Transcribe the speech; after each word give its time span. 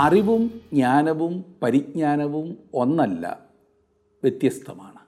അറിവും 0.00 0.60
ജ്ഞാനവും 0.72 1.44
പരിജ്ഞാനവും 1.62 2.58
ഒന്നല്ല 2.74 3.40
വ്യത്യസ്തമാണ്. 4.22 4.98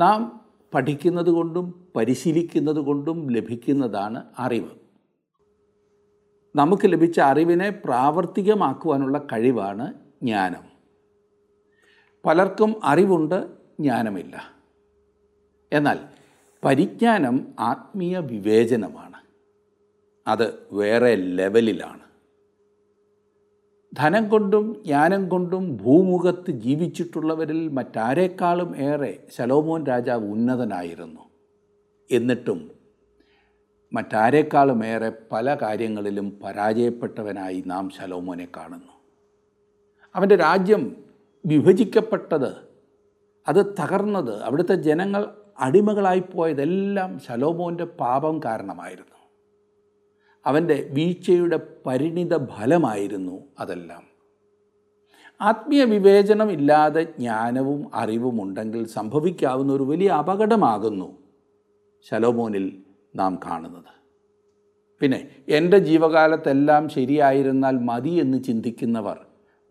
നാം 0.00 0.40
പഠിക്കുന്നത് 0.74 1.30
കൊണ്ടും 1.30 1.88
പരിശീലിക്കുന്നത് 1.96 2.76
കൊണ്ടും 2.76 3.30
ലഭിക്കുന്നതാണ് 3.30 4.24
അറിവ്. 4.38 4.70
നമുക്ക് 6.56 6.92
ലഭിച്ച 6.92 7.20
അറിവിനെ 7.20 7.70
പ്രാവർത്തികമാക്കുവാനുള്ള 7.70 9.18
കഴിവാണ് 9.18 9.94
ജ്ഞാനം. 10.22 10.62
പലർക്കും 12.24 12.80
അറിവുണ്ട് 12.84 13.46
ജ്ഞാനമില്ല. 13.80 14.54
എന്നാൽ 15.72 15.98
പരിജ്ഞാനം 16.64 17.54
ആത്മീയ 17.58 18.18
വിവേചനമാണ്. 18.18 19.16
അത് 20.26 20.58
വേറെ 20.72 21.14
ലെവലിലാണ്. 21.14 21.99
ധനം 23.94 24.28
കൊണ്ടും 24.28 24.82
ജ്ഞാനം 24.84 25.28
കൊണ്ടും 25.28 25.76
ഭൂമുഖത്ത് 25.76 26.50
ജീവിച്ചിട്ടുള്ളവരിൽ 26.50 27.68
മറ്റാരേക്കാളും 27.68 28.76
ഏറെ 28.76 29.18
ശലോമോൻ 29.36 29.86
രാജാവ് 29.86 30.24
ഉന്നതനായിരുന്നു. 30.24 31.20
എന്നിട്ടും 32.10 32.70
മറ്റാരേക്കാളും 33.92 34.86
ഏറെ 34.86 35.12
പല 35.32 35.54
കാര്യങ്ങളിലും 35.62 36.38
പരാജയപ്പെട്ടവനായി 36.44 37.62
നാം 37.66 37.90
ശലോമോനെ 37.90 38.48
കാണുന്നു. 38.56 38.92
അവന്റെ 40.14 40.36
രാജ്യം 40.36 40.96
വിഭജിക്കപ്പെട്ടത് 41.46 42.56
അത് 43.48 43.66
തകർന്നത് 43.66 44.42
അവിടുത്തെ 44.42 44.74
ജനങ്ങൾ 44.74 45.28
അടിമകളായിപ്പോയതെല്ലാം 45.58 47.18
ശലോമോന്റെ 47.18 47.84
പാപം 47.84 48.40
കാരണമായിരുന്നു. 48.44 49.19
അവന്റെ 50.46 50.88
വീഴ്ചയുടെ 50.90 51.60
പരിണിത 51.86 52.46
ഫലമായിരുന്നു 52.46 53.44
അതെല്ലാം. 53.58 54.02
ആത്മീയ 55.40 55.84
വിവേചനം 55.84 56.52
ഇല്ലാതെ 56.52 57.02
ജ്ഞാനവും 57.02 57.90
അറിവും 57.94 58.42
ഉണ്ടെങ്കിൽ 58.42 58.86
സംഭവിക്കാവുന്ന 58.86 59.72
ഒരു 59.72 59.82
വലിയ 59.82 60.08
അപകടമാകുന്നു 60.08 61.18
ശലോമോനിൽ 62.10 62.82
നാം 63.16 63.38
കാണുന്നത്. 63.46 64.00
പിന്നെ 65.00 65.28
എന്റെ 65.48 65.78
ജീവകാലത്തെല്ലാം 65.78 66.88
ശരിയായിരുന്നാൽ 66.88 67.78
മതി 67.78 68.10
എന്ന് 68.10 68.44
ചിന്തിക്കുന്നവർ 68.44 69.18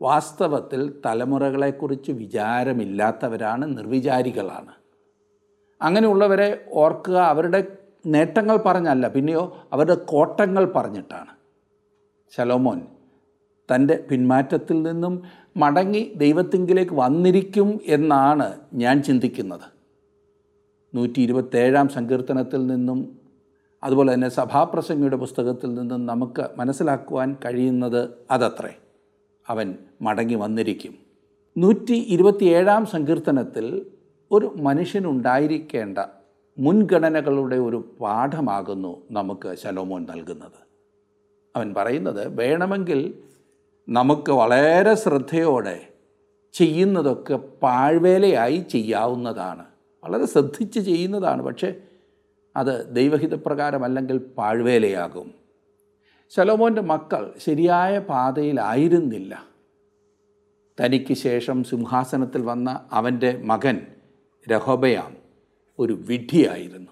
വാസ്തവത്തിൽ 0.01 1.01
തലമുറകളെക്കുറിച്ച് 1.05 2.11
വിചാരമില്ലാത്തവരാണ് 2.11 3.77
നിർവിചാരികളാണ്. 3.77 4.73
അങ്ങനെയുള്ളവരെ 5.81 6.65
ഓർക്കുക 6.73 7.13
അവരുടെ 7.13 7.78
നേട്ടങ്ങൾ 8.05 8.57
പറഞ്ഞല്ല 8.57 9.07
പിന്നെയോ 9.07 9.57
അവരുടെ 9.73 9.95
കോട്ടങ്ങൾ 9.95 10.65
പറഞ്ഞിട്ടാണ്. 10.65 11.27
ശലോമോൻ 12.35 12.81
തന്റെ 13.75 14.05
പിന്മാറ്റത്തിൽ 14.11 14.83
നിന്നും 14.83 15.23
മടങ്ങി 15.57 16.13
ദൈവത്തിങ്കിലേക്ക് 16.15 16.93
വന്നിരിക്കും 16.93 17.79
എന്നാണ് 17.85 18.55
ഞാൻ 18.73 19.03
ചിന്തിക്കുന്നത്. 19.03 19.79
നൂറ്റി 20.95 21.21
ഇരുപത്തേഴാം 21.21 21.87
സങ്കീർത്തനത്തിൽ 21.87 22.67
നിന്നും 22.67 23.19
അതുപോലെ 23.83 24.13
തന്നെ 24.13 24.29
സഭാപ്രസംഗിയുടെ 24.29 25.15
പുസ്തകത്തിൽ 25.15 25.73
നിന്നും 25.73 26.05
നമുക്ക് 26.05 26.47
മനസ്സിലാക്കുവാൻ 26.57 27.37
കഴിയുന്നത് 27.45 28.09
അതത്രേ. 28.31 28.75
അവൻ 29.47 29.77
മടങ്ങി 30.01 30.35
വന്നിരിക്കും. 30.35 30.95
നൂറ്റി 31.57 31.93
ഇരുപത്തിയേഴാം 31.93 32.85
സങ്കീർത്തനത്തിൽ 32.85 33.85
ഒരു 34.31 34.45
മനുഷ്യനുണ്ടായിരിക്കേണ്ട 34.45 35.97
മുൻഗണനകളുടെ 36.57 37.55
ഒരു 37.55 37.95
പാഠമാകുന്നു 38.01 39.03
നമുക്ക് 39.11 39.55
ശലോമോൻ 39.55 40.05
നൽകുന്നത്. 40.05 40.69
അവൻ 41.55 41.73
പറയുന്നത് 41.77 42.39
വേണമെങ്കിൽ 42.39 43.13
നമുക്ക് 43.89 44.31
വളരെ 44.31 44.93
ശ്രദ്ധയോടെ 44.93 45.87
ചെയ്യുന്നതൊക്കെ 46.53 47.35
പാഴ്വേലയായി 47.35 48.57
ചെയ്യാവുന്നതാണ്. 48.57 49.65
വളരെ 50.03 50.25
ശ്രദ്ധിച്ച് 50.25 50.79
ചെയ്യുന്നതാണ് 50.79 51.41
പക്ഷേ 51.41 51.73
അത് 52.55 52.95
ദൈവഹിതപ്രകാരമല്ലെങ്കിൽ 52.95 54.17
പാഴ്വേലയാകും. 54.17 55.33
ശലോമോന്റെ 56.29 56.81
മക്കൾ 56.81 57.33
ശരിയായ 57.37 57.99
പാതയിലായിരുന്നില്ല. 57.99 59.45
തനിക്ക് 60.81 61.13
ശേഷം 61.13 61.63
സിംഹാസനത്തിൽ 61.63 62.41
വന്ന 62.41 62.85
അവന്റെ 62.91 63.41
മകൻ 63.45 63.81
രഹോബയാം 64.51 65.18
ഒരു 65.79 65.93
വിഡ്ഢിയായിരുന്നു. 65.93 66.91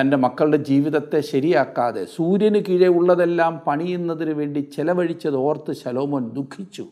തന്റെ 0.00 0.16
മക്കളുടെ 0.16 0.56
ജീവിതത്തെ 0.56 1.20
ശരിയാക്കാതെ 1.20 2.04
സൂര്യന് 2.04 2.58
കീഴെ 2.58 2.88
ഉള്ളതെല്ലാം 2.88 3.58
പണിയുന്നതിന് 3.58 4.30
വേണ്ടി 4.30 4.60
ചെലവഴിച്ചത് 4.60 5.34
ഓർത്ത് 5.34 5.72
ശലോമോൻ 5.72 6.28
ദുഃഖിച്ചു. 6.28 6.88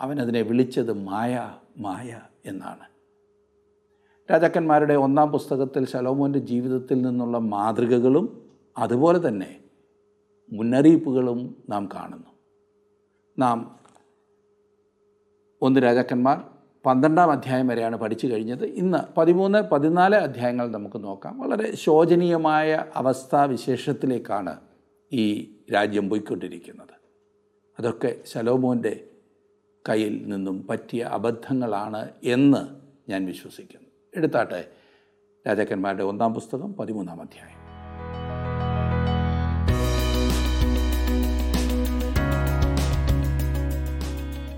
അവനതിനെ 0.00 0.42
വിളിച്ചത് 0.42 0.92
മായ 0.92 1.56
മായ 1.78 2.20
എന്നാണ്. 2.46 2.92
രാജാക്കന്മാരുടെ 4.30 4.94
ഒന്നാം 4.94 5.32
പുസ്തകത്തിൽ 5.32 5.86
ശലോമോന്റെ 5.86 6.38
ജീവിതത്തിൽ 6.38 7.02
നിന്നുള്ള 7.02 7.38
മാതൃകകളും 7.38 8.50
അതുപോലെ 8.78 9.28
തന്നെ 9.28 9.60
മുന്നറിയിപ്പുകളും 10.52 11.62
നാം 11.68 11.88
കാണുന്നു. 11.94 12.30
നാം 13.38 13.80
ഒന്ന് 15.62 15.80
രാജാക്കന്മാർ 15.80 16.51
പന്ത്രണ്ടാം 16.86 17.30
അധ്യായം 17.32 17.68
വരെയാണ് 17.68 17.96
പഠിച്ചു 17.96 18.26
കഴിഞ്ഞത്. 18.26 18.64
ഇന്ന് 18.64 19.14
പതിമൂന്ന് 19.16 19.58
പതിനാല് 19.58 20.14
അധ്യായങ്ങൾ 20.14 20.70
നമുക്ക് 20.70 21.04
നോക്കാം. 21.04 21.38
വളരെ 21.38 21.76
ശോചനീയമായ 21.76 22.84
അവസ്ഥാവിശേഷത്തിലേക്കാണ് 22.96 24.60
ഈ 25.12 25.54
രാജ്യം 25.74 26.10
പോയിക്കൊണ്ടിരിക്കുന്നത്. 26.10 26.94
അതൊക്കെ 27.78 28.16
ശലോമോന്റെ 28.26 29.04
കയ്യിൽ 29.88 30.28
നിന്നും 30.28 30.66
പറ്റിയ 30.66 31.02
അബദ്ധങ്ങളാണ് 31.02 32.08
എന്ന് 32.24 32.58
ഞാൻ 33.10 33.26
വിശ്വസിക്കുന്നു. 33.26 33.88
എടുത്താട്ടെ 34.16 34.68
രാജാക്കന്മാരുടെ 35.48 36.02
ഒന്നാം 36.02 36.34
പുസ്തകം 36.34 36.74
പതിമൂന്നാം 36.74 37.20
അധ്യായം. 37.20 37.61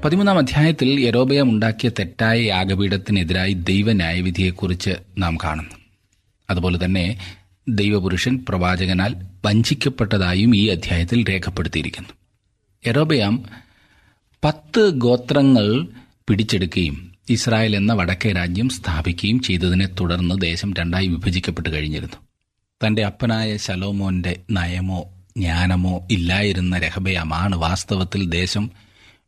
പതിമൂന്നാം 0.05 0.39
അധ്യായത്തിൽ 0.39 1.01
യരോബയം 1.01 1.51
ഉണ്ടാക്കിയ 1.51 1.91
തെറ്റായ 1.99 2.41
യാഗപീഠത്തിനെതിരായി 2.43 3.53
ദൈവ 3.53 3.93
ന്യായവിധിയെക്കുറിച്ച് 3.93 4.91
നാം 5.19 5.39
കാണുന്നു. 5.45 5.75
അതുപോലെ 6.51 6.85
തന്നെ 6.85 7.19
ദൈവപുരുഷൻ 7.69 8.45
പ്രവാചകനാൽ 8.49 9.15
വഞ്ചിക്കപ്പെട്ടതായും 9.45 10.57
ഈ 10.57 10.69
അധ്യായത്തിൽ 10.69 11.25
രേഖപ്പെടുത്തിയിരിക്കുന്നു. 11.31 12.09
യരോബയാം 12.87 13.45
പത്ത് 14.45 14.91
ഗോത്രങ്ങൾ 14.91 15.89
പിടിച്ചെടുക്കുകയും 16.29 17.13
ഇസ്രായേൽ 17.31 17.77
എന്ന 17.77 17.93
വടക്കേ 17.93 18.33
രാജ്യം 18.33 18.69
സ്ഥാപിക്കുകയും 18.69 19.41
ചെയ്തതിനെ 19.41 19.87
തുടർന്ന് 19.87 20.41
ദേശം 20.41 20.75
രണ്ടായി 20.75 21.07
വിഭജിക്കപ്പെട്ട് 21.07 21.69
കഴിഞ്ഞിരുന്നു. 21.69 22.17
തന്റെ 22.87 23.05
അപ്പനായ 23.05 23.57
ശലോമോന്റെ 23.57 24.41
നയമോ 24.51 25.05
ജ്ഞാനമോ 25.37 26.09
ഇല്ലായിരുന്ന 26.11 26.79
രഹബയാമാണ് 26.79 27.57
വാസ്തവത്തിൽ 27.57 28.29
ദേശം 28.29 28.84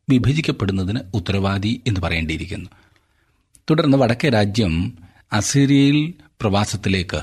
വിഭജിക്കപ്പെടുന്നതിന് 0.09 0.99
ഉത്തരവാദി 1.13 1.81
എന്ന് 1.87 2.01
പറയേണ്ടിയിരിക്കുന്നു. 2.01 2.69
തുടർന്ന് 3.69 3.97
വടക്കേ 3.97 4.29
രാജ്യം 4.29 4.97
അസീരിയയിൽ 5.33 6.13
പ്രവാസത്തിലേക്ക് 6.41 7.21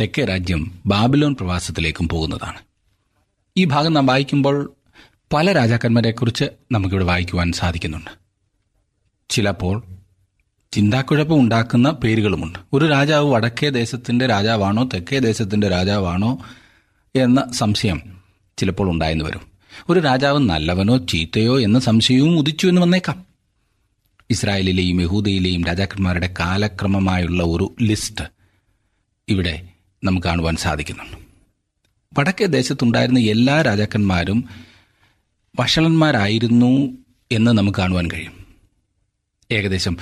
തെക്കേ 0.00 0.24
രാജ്യം 0.24 0.78
ബാബിലോൺ 0.86 1.34
പ്രവാസത്തിലേക്കും 1.34 2.08
പോകുന്നതാണ്. 2.08 2.58
ഈ 3.56 3.64
ഭാഗം 3.64 3.92
നാം 3.92 4.06
വായിക്കുമ്പോൾ 4.06 4.72
പല 5.32 5.52
രാജാക്കന്മാരെക്കുറിച്ച് 5.52 6.44
നമുക്കിവിടെ 6.72 7.04
വായിക്കുവാൻ 7.04 7.52
സാധിക്കുന്നുണ്ട്. 7.52 8.10
ചിലപ്പോൾ 9.28 9.82
ചിന്താക്കുഴപ്പം 10.72 11.40
ഉണ്ടാക്കുന്ന 11.40 11.90
പേരുകളുമുണ്ട്. 11.90 12.58
ഒരു 12.72 12.86
രാജാവ് 12.86 13.30
വടക്കേ 13.30 13.68
ദേശത്തിന്റെ 13.68 14.26
രാജാവാണോ 14.26 14.88
തെക്കേ 14.94 15.18
ദേശത്തിന്റെ 15.18 15.68
രാജാവാണോ 15.68 16.38
എന്ന 17.16 17.52
സംശയം 17.52 18.02
ചിലപ്പോൾ 18.58 18.90
ഉണ്ടായെന്ന് 18.90 19.24
വരും. 19.24 19.55
ഒരു 19.88 20.00
രാജാവ് 20.00 20.38
നല്ലവനോ 20.38 20.98
ചീത്തയോ 20.98 21.60
എന്ന 21.60 21.78
സംശയവും 21.78 22.38
ഉദിച്ചു 22.38 22.66
എന്ന് 22.66 22.80
വന്നേക്കാം. 22.80 23.26
ഇസ്രായേലിലെയും 24.30 25.00
യഹൂദയിലെയും 25.00 25.64
രാജാക്കന്മാരുടെ 25.64 26.34
കാലക്രമമായുള്ള 26.40 27.42
ഒരു 27.42 27.74
ലിസ്റ്റ് 27.82 28.24
ഇവിടെ 29.28 29.68
നമുക്ക് 30.04 30.26
കാണുവാൻ 30.26 30.56
സാധിക്കുന്നുണ്ട്. 30.56 31.16
വടക്കേ 32.18 32.46
ദേശത്തുണ്ടായിരുന്ന 32.46 33.20
എല്ലാ 33.20 33.62
രാജാക്കന്മാരും 33.62 34.48
വഷളന്മാരായിരുന്നു 35.60 36.98
എന്ന് 37.32 37.50
നമുക്ക് 37.50 37.78
കാണുവാൻ 37.78 38.08
കഴിയും. 38.10 38.46
ഏകദേശം 39.52 39.96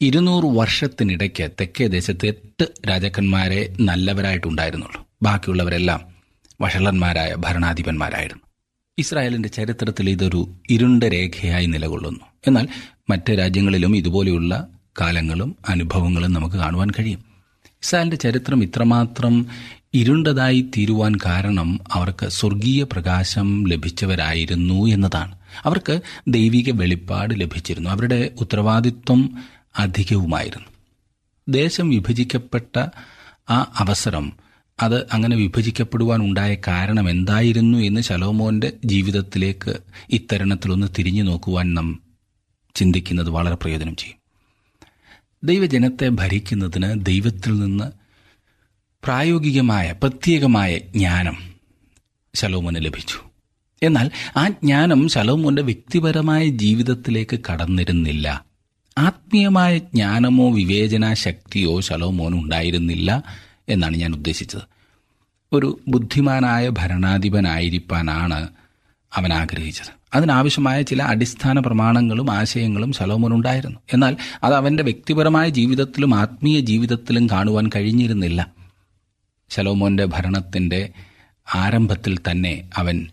ഇരുന്നൂറ് 0.00 0.44
വർഷത്തിനിടയ്ക്ക് 0.44 1.50
തെക്കേ 1.50 1.86
ദേശത്ത് 1.86 2.26
എട്ട് 2.26 2.88
രാജാക്കന്മാരെ 2.88 3.76
നല്ലവരായിട്ടുണ്ടായിരുന്നുള്ളൂ. 3.80 5.08
ബാക്കിയുള്ളവരെല്ലാം 5.22 6.00
വഷളന്മാരായ 6.60 7.34
ഭരണാധിപന്മാരായിരുന്നു. 7.38 8.49
ഇസ്രായേലിന്റെ 9.00 9.48
ചരിത്രത്തിൽ 9.48 10.10
ഇതൊരു 10.10 10.54
ഇരുണ്ട 10.70 11.04
രേഖയായി 11.04 11.66
നിലകൊള്ളുന്നു. 11.66 12.20
എന്നാൽ 12.46 12.68
മറ്റ് 13.10 13.38
രാജ്യങ്ങളിലും 13.38 13.96
ഇതുപോലെയുള്ള 13.96 14.66
കാലങ്ങളും 15.00 15.56
അനുഭവങ്ങളും 15.68 16.32
നമുക്ക് 16.32 16.56
കാണുവാൻ 16.56 16.90
കഴിയും. 16.90 17.24
ഇസ്രായേലിന്റെ 17.82 18.16
ചരിത്രം 18.16 18.62
ഇത്രമാത്രം 18.62 19.46
ഇരുണ്ടതായി 19.94 20.60
തീരുവാൻ 20.76 21.12
കാരണം 21.26 21.78
അവർക്ക് 21.92 22.28
സ്വർഗീയ 22.28 22.82
പ്രകാശം 22.82 23.64
ലഭിച്ചവരായിരുന്നു 23.68 24.86
എന്നതാണ്. 24.86 25.38
അവർക്ക് 25.64 26.00
ദൈവിക 26.28 26.70
വെളിപ്പാട് 26.70 27.40
ലഭിച്ചിരുന്നു. 27.40 27.90
അവരുടെ 27.90 28.30
ഉത്തരവാദിത്വം 28.40 29.38
അധികവുമായിരുന്നു. 29.78 30.68
ദേശം 31.48 31.90
വിഭജിക്കപ്പെട്ട 31.90 32.86
ആ 33.50 33.72
അവസരം 33.76 34.49
അത് 34.80 35.08
അങ്ങനെ 35.12 35.36
വിഭജിക്കപ്പെടുവാൻ 35.36 36.20
ഉണ്ടായ 36.20 36.56
കാരണം 36.68 37.10
എന്തായിരുന്നു 37.10 37.78
എന്ന് 37.78 38.00
ശലോമോന്റെ 38.00 38.72
ജീവിതത്തിലേക്ക് 38.84 39.76
ഇത്തരുണത്തിലൊന്ന് 40.10 40.86
തിരിഞ്ഞു 40.98 41.22
നോക്കുവാൻ 41.22 41.74
നാം 41.74 42.00
ചിന്തിക്കുന്നത് 42.74 43.30
വളരെ 43.30 43.54
പ്രയോജനം 43.54 43.96
ചെയ്യും. 43.96 44.20
ദൈവജനത്തെ 45.44 46.08
ഭരിക്കുന്നതിന് 46.08 47.06
ദൈവത്തിൽ 47.06 47.58
നിന്ന് 47.60 47.84
പ്രായോഗികമായ 49.04 49.92
പ്രത്യേകമായ 49.92 50.78
ജ്ഞാനം 50.78 51.36
ശലോമോന് 52.34 52.76
ലഭിച്ചു. 52.78 53.18
എന്നാൽ 53.82 54.10
ആ 54.36 54.48
ജ്ഞാനം 54.48 55.08
ശലോമോന്റെ 55.08 55.62
വ്യക്തിപരമായ 55.62 56.48
ജീവിതത്തിലേക്ക് 56.48 57.40
കടന്നിരുന്നില്ല. 57.52 58.44
ആത്മീയമായ 58.98 59.78
ജ്ഞാനമോ 59.78 60.50
വിവേചന 60.50 61.14
ശക്തിയോ 61.14 61.80
ശലോമോന് 61.80 62.34
ഉണ്ടായിരുന്നില്ല. 62.34 63.22
എന്നാണ് 63.70 63.96
ഞാൻ 63.96 64.12
ഉദ്ദേശിച്ചത്. 64.12 64.62
ഒരു 65.52 65.80
ബുദ്ധിമാനായ 65.88 66.68
ഭരണാധിപനായിരിക്കാനാണ് 66.68 68.48
അവൻ 69.14 69.32
ആഗ്രഹിച്ചത്. 69.32 70.00
അതിനാവശ്യമായ 70.14 70.82
ചില 70.82 71.02
അടിസ്ഥാന 71.02 71.58
പ്രമാണങ്ങളും 71.58 72.30
ആശയങ്ങളും 72.30 72.92
ശലോമോനുണ്ടായിരുന്നു. 72.92 73.80
എന്നാൽ 73.92 74.16
അത് 74.44 74.54
അവന്റെ 74.54 74.82
വ്യക്തിപരമായ 74.82 75.48
ജീവിതത്തിലും 75.48 76.14
ആത്മീയ 76.14 76.60
ജീവിതത്തിലും 76.60 77.28
കാണുവാൻ 77.30 77.70
കഴിഞ്ഞിരുന്നില്ല. 77.76 78.46
ശലോമോന്റെ 79.50 80.04
ഭരണത്തിന്റെ 80.04 80.90
ആരംഭത്തിൽ 81.54 82.18
തന്നെ 82.30 82.70
അവൻ 82.76 83.06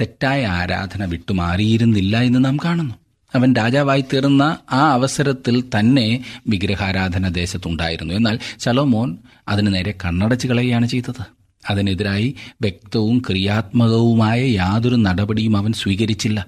തെറ്റായ 0.00 0.46
ആരാധന 0.46 1.04
വിട്ടുമാറിയിരുന്നില്ല 1.04 2.20
എന്ന് 2.20 2.44
നാം 2.44 2.56
കാണുന്നു. 2.56 2.94
അവൻ 3.34 3.54
രാജാവായി 3.54 4.00
തീർന്ന 4.00 4.58
ആ 4.72 4.92
അവസരത്തിൽ 4.92 5.60
തന്നെ 5.60 6.24
വിഗ്രഹാരാധന 6.48 7.28
ദേശത്തുണ്ടായിരുന്നു. 7.28 8.14
എന്നാൽ 8.14 8.38
ശലോമോൻ 8.58 9.16
അതിന് 9.48 9.74
നേരെ 9.74 9.94
കണ്ണടച്ച് 10.04 10.48
കളയുകയാണ് 10.48 10.86
ചെയ്തത്. 10.86 11.26
അതിനെതിരായി 11.70 12.34
വ്യക്തവും 12.60 13.22
ക്രിയാത്മകവുമായ 13.30 14.42
യാതൊരു 14.44 14.96
നടപടിയും 14.96 15.56
അവൻ 15.56 15.72
സ്വീകരിച്ചില്ല. 15.72 16.46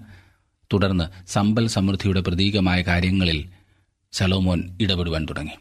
തുടർന്ന് 0.73 1.05
സമ്പൽ 1.29 1.67
സമൃദ്ധിയുടെ 1.67 2.20
പ്രതീകമായ 2.20 2.82
കാര്യങ്ങളിൽ 2.82 3.49
ശലോമോൻ 4.12 4.76
ഇടപെടുവാൻ 4.81 5.25
തുടങ്ങി. 5.25 5.58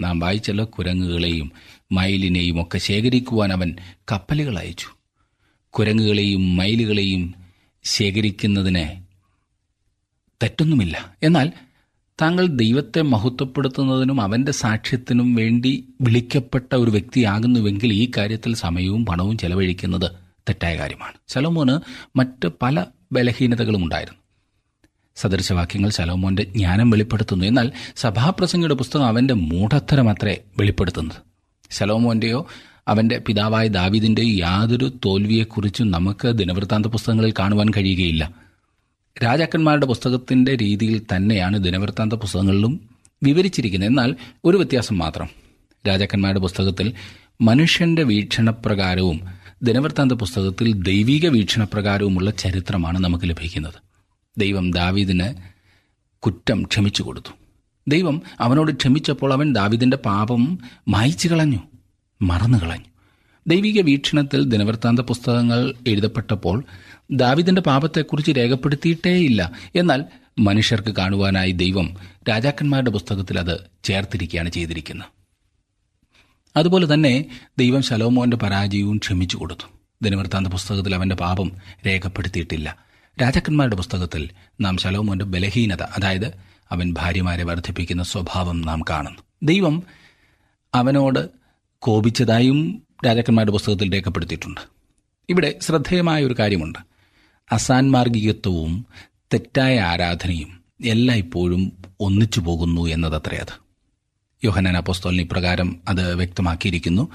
നാം 0.00 0.18
വായിച്ചല്ലോ 0.18 0.64
കുരങ്ങുകളെയും 0.64 1.52
മയിലിനെയും 1.92 2.62
ഒക്കെ 2.62 2.78
ശേഖരിക്കുവാൻ 2.78 3.52
അവൻ 3.52 3.76
കപ്പലുകൾ 4.12 4.58
അയച്ചു. 4.58 4.86
കുരങ്ങുകളെയും 5.70 6.56
മയിലുകളെയും 6.56 7.34
ശേഖരിക്കുന്നതിന് 7.84 9.09
തെറ്റൊന്നുമില്ല. 10.42 11.14
എന്നാൽ 11.22 11.52
താങ്കൾ 12.22 12.46
ദൈവത്തെ 12.46 13.02
മഹത്വപ്പെടുത്തുന്നതിനും 13.02 14.20
അവന്റെ 14.20 14.52
സാക്ഷ്യത്തിനും 14.52 15.34
വേണ്ടി 15.34 15.84
വിളിക്കപ്പെട്ട 16.00 16.74
ഒരു 16.74 16.90
വ്യക്തിയാകുന്നുവെങ്കിൽ 16.90 17.92
ഈ 17.92 18.10
കാര്യത്തിൽ 18.16 18.54
സമയവും 18.54 19.06
പണവും 19.06 19.38
ചെലവഴിക്കുന്നത് 19.38 20.10
തെറ്റായ 20.48 20.78
കാര്യമാണ്. 20.78 21.12
ശലോമോന് 21.28 21.78
മറ്റ് 22.18 22.48
പല 22.62 22.84
ബലഹീനതകളും 23.12 23.84
ഉണ്ടായിരുന്നു. 23.84 24.18
സദൃശവാക്യങ്ങൾ 25.16 25.90
ശലോമോന്റെ 25.90 26.42
ജ്ഞാനം 26.42 26.90
വെളിപ്പെടുത്തുന്നു. 26.90 27.44
എന്നാൽ 27.44 27.72
സഭാപ്രസംഗയുടെ 27.96 28.74
പുസ്തകം 28.74 29.06
അവന്റെ 29.06 29.34
മൂഢത്തരമത്രേ 29.34 30.38
വെളിപ്പെടുത്തുന്നത്. 30.58 31.16
ശലോമോന്റെയോ 31.70 32.46
അവന്റെ 32.88 33.18
പിതാവായ 33.18 33.68
ദാവീദിന്റെയോ 33.68 34.28
യാതൊരു 34.28 34.92
തോൽവിയെക്കുറിച്ചും 35.04 35.90
നമുക്ക് 35.90 36.28
ദിനവൃത്താന്ത 36.28 36.86
പുസ്തകങ്ങളിൽ 36.86 37.34
കാണുവാൻ 37.38 37.68
കഴിയുകയില്ല. 37.76 38.49
രാജാക്കന്മാരുടെ 39.24 39.86
പുസ്തകത്തിന്റെ 39.86 40.56
രീതിയിൽ 40.56 41.02
തന്നെയാണ് 41.16 41.58
ദിനവൃത്താന്ത 41.58 42.12
പുസ്തകങ്ങളിലും 42.12 42.80
വിവരിച്ചിരിക്കുന്നത്. 43.22 43.90
എന്നാൽ 43.90 44.16
ഒരു 44.44 44.56
വ്യത്യാസം 44.56 44.98
മാത്രം. 44.98 45.28
രാജാക്കന്മാരുടെ 45.88 46.40
പുസ്തകത്തിൽ 46.40 46.92
മനുഷ്യന്റെ 47.40 48.02
വീക്ഷണപ്രകാരവും 48.02 49.20
ദിനവൃത്താന്ത 49.62 50.12
പുസ്തകത്തിൽ 50.12 50.72
ദൈവിക 50.72 51.28
വീക്ഷണപ്രകാരവുമുള്ള 51.28 52.30
ചരിത്രമാണ് 52.30 52.98
നമുക്ക് 52.98 53.24
ലഭിക്കുന്നത്. 53.28 53.74
ദൈവം 54.38 54.70
ദാവീദിന് 54.70 55.34
കുറ്റം 56.18 56.62
ക്ഷമിച്ചു 56.62 57.02
കൊടുത്തു. 57.02 57.30
ദൈവം 57.88 58.22
അവനോട് 58.40 58.72
ക്ഷമിച്ചപ്പോൾ 58.72 59.32
അവൻ 59.32 59.52
ദാവീദിന്റെ 59.52 59.96
പാപം 59.96 60.58
മായ്ച്ചു 60.88 61.28
കളഞ്ഞു 61.28 61.60
മറന്നു 62.22 62.58
കളഞ്ഞു. 62.58 62.84
ദൈവിക 63.46 63.80
വീക്ഷണത്തിൽ 63.80 64.44
ദിനവൃത്താന്ത 64.44 65.00
പുസ്തകങ്ങൾ 65.00 65.74
എഴുതപ്പെട്ടപ്പോൾ 65.86 66.64
ദാവിദിന്റെ 67.10 67.60
പാപത്തെക്കുറിച്ച് 67.60 68.32
രേഖപ്പെടുത്തിയിട്ടേയില്ല. 68.32 69.52
എന്നാൽ 69.74 70.04
മനുഷ്യർക്ക് 70.38 70.96
കാണുവാനായി 70.96 71.52
ദൈവം 71.52 71.96
രാജാക്കന്മാരുടെ 72.28 72.90
പുസ്തകത്തിൽ 72.90 73.38
അത് 73.38 73.60
ചേർത്തിരിക്കുകയാണ് 73.84 74.48
ചെയ്തിരിക്കുന്നത്. 74.48 75.06
അതുപോലെ 76.56 76.94
തന്നെ 76.94 77.24
ദൈവം 77.58 77.82
ശലോമോന്റെ 77.82 78.36
പരാജയവും 78.36 78.96
ക്ഷമിച്ചു 78.96 79.36
കൊടുത്തു. 79.36 79.70
ദിനവൃത്താന്ത 80.02 80.48
പുസ്തകത്തിൽ 80.48 80.94
അവന്റെ 80.94 81.16
പാപം 81.16 81.52
രേഖപ്പെടുത്തിയിട്ടില്ല. 81.86 82.76
രാജാക്കന്മാരുടെ 83.22 83.76
പുസ്തകത്തിൽ 83.76 84.30
നാം 84.60 84.76
ശലോമോന്റെ 84.76 85.24
ബലഹീനത 85.24 85.82
അതായത് 85.82 86.26
അവൻ 86.70 86.94
ഭാര്യമാരെ 86.98 87.44
വർദ്ധിപ്പിക്കുന്ന 87.44 88.02
സ്വഭാവം 88.02 88.60
നാം 88.60 88.84
കാണുന്നു. 88.90 89.18
ദൈവം 89.42 89.82
അവനോട് 90.74 91.28
കോപിച്ചതായും 91.78 92.82
രാജാക്കന്മാരുടെ 93.06 93.52
പുസ്തകത്തിൽ 93.52 93.94
രേഖപ്പെടുത്തിയിട്ടുണ്ട്. 93.94 94.60
ഇവിടെ 95.28 95.54
ശ്രദ്ധേയമായ 95.62 96.24
ഒരു 96.24 96.34
കാര്യമുണ്ട്. 96.38 96.89
അസാൻമാർഗികത്വവും 97.52 98.86
തെറ്റായ 99.32 99.80
ആരാധനയും 99.80 100.60
എല്ലായ്പ്പോഴും 100.84 101.72
ഒന്നിച്ചു 102.00 102.40
പോകുന്നു 102.40 102.86
എന്നതത്രേ 102.86 103.38
അത്. 103.38 103.70
യോഹനാൻ 104.44 104.76
അപ്പോസ്തോലിന് 104.76 105.22
ഇപ്രകാരം 105.22 105.80
അത് 105.88 106.14
വ്യക്തമാക്കിയിരിക്കുന്നു. 106.14 107.08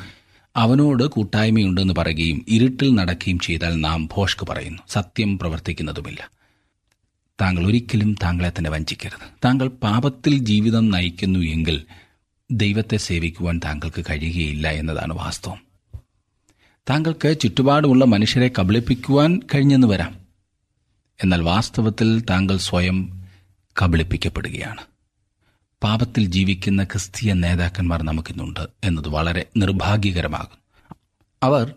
അവനോട് 0.56 1.04
കൂട്ടായ്മയുണ്ടെന്ന് 1.04 1.94
പറയുകയും 1.98 2.46
ഇരുട്ടിൽ 2.48 2.96
നടക്കുകയും 2.96 3.40
ചെയ്താൽ 3.40 3.82
നാം 3.82 4.10
ഭോഷ്ക് 4.12 4.48
പറയുന്നു. 4.48 4.84
സത്യം 4.90 5.40
പ്രവർത്തിക്കുന്നതുമില്ല. 5.40 6.30
താങ്കൾ 7.42 7.68
ഒരിക്കലും 7.68 8.16
താങ്കളെ 8.24 8.50
തന്നെ 8.50 8.70
വഞ്ചിക്കരുത്. 8.70 9.30
താങ്കൾ 9.46 9.68
പാപത്തിൽ 9.68 10.38
ജീവിതം 10.38 10.90
നയിക്കുന്നു 10.90 11.40
എങ്കിൽ 11.40 11.84
ദൈവത്തെ 12.52 12.98
സേവിക്കുവാൻ 12.98 13.62
താങ്കൾക്ക് 13.66 14.06
കഴിയുകയില്ല 14.10 14.72
എന്നതാണ് 14.72 15.14
വാസ്തവം. 15.14 15.66
താങ്കൾക്ക് 16.90 17.40
ചുറ്റുപാടുമുള്ള 17.40 18.06
മനുഷ്യരെ 18.06 18.52
കബളിപ്പിക്കുവാൻ 18.60 19.40
കഴിഞ്ഞെന്ന് 19.56 19.88
വരാം. 19.88 20.25
എന്നാൽ 21.24 21.42
വാസ്തവത്തിൽ 21.42 22.22
താങ്കൾ 22.22 22.58
സ്വയം 22.58 23.24
കബളിപ്പിക്കപ്പെടുകയാണ്. 23.82 24.82
പാപത്തിൽ 25.84 26.26
ജീവിക്കുന്ന 26.26 26.84
ക്രിസ്തീയ 26.84 27.34
നേതാക്കന്മാർ 27.34 28.04
നമുക്കിന്നുണ്ട് 28.04 28.60
എന്നത് 28.84 29.08
വളരെ 29.08 29.46
നിർഭാഗ്യകരമാകും. 29.58 30.66
അവർ 31.44 31.74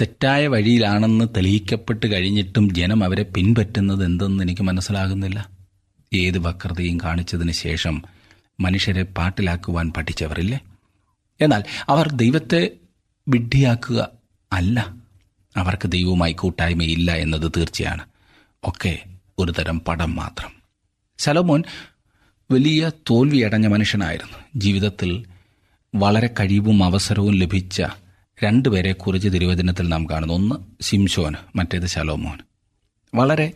തെറ്റായ 0.00 0.46
വഴിയിലാണെന്ന് 0.46 1.24
തെളിയിക്കപ്പെട്ട് 1.36 2.06
കഴിഞ്ഞിട്ടും 2.06 2.74
ജനം 2.74 3.04
അവരെ 3.04 3.22
പിൻപറ്റുന്നത് 3.22 4.04
എന്തെന്ന് 4.04 4.44
എനിക്ക് 4.44 4.62
മനസ്സിലാകുന്നില്ല. 4.62 5.50
ഏത് 6.14 6.38
വക്രതയും 6.38 6.98
കാണിച്ചതിന് 7.00 7.52
ശേഷം 7.52 8.02
മനുഷ്യരെ 8.60 9.02
പാട്ടിലാക്കുവാൻ 9.02 9.92
പഠിച്ചവരില്ലേ? 9.96 10.60
എന്നാൽ 11.40 11.64
അവർ 11.88 12.12
ദൈവത്തെ 12.12 12.70
വിഡ്ഢിയാക്കുക 13.28 14.08
അല്ല. 14.52 14.94
അവർക്ക് 15.56 15.88
ദൈവവുമായി 15.88 16.32
കൂട്ടായ്മയില്ല 16.32 17.12
എന്നത് 17.12 17.52
തീർച്ചയാണ്. 17.56 18.13
ഒക്കെ 18.64 19.02
ഒരു 19.38 19.52
തരം 19.52 19.80
പടം 19.80 20.16
മാത്രം. 20.16 20.52
ശലോമോൻ 21.18 21.62
വലിയ 22.50 22.90
തോൽവിയടഞ്ഞ 23.10 23.66
മനുഷ്യനായിരുന്നു. 23.66 24.38
ജീവിതത്തിൽ 24.56 25.24
വളരെ 25.94 26.30
കഴിവും 26.40 26.84
അവസരവും 26.84 27.34
ലഭിച്ച 27.34 27.82
രണ്ടുപേരെ 28.44 28.92
കുറിച്ച് 28.92 29.28
തിരുവചനത്തിൽ 29.28 29.88
നാം 29.88 30.10
കാണുന്നു. 30.10 30.34
ഒന്ന് 30.34 30.82
ശിംശോൻ 30.82 31.34
മറ്റേത് 31.56 31.86
ശലോമോൻ. 31.86 32.38
വളരെ 33.14 33.52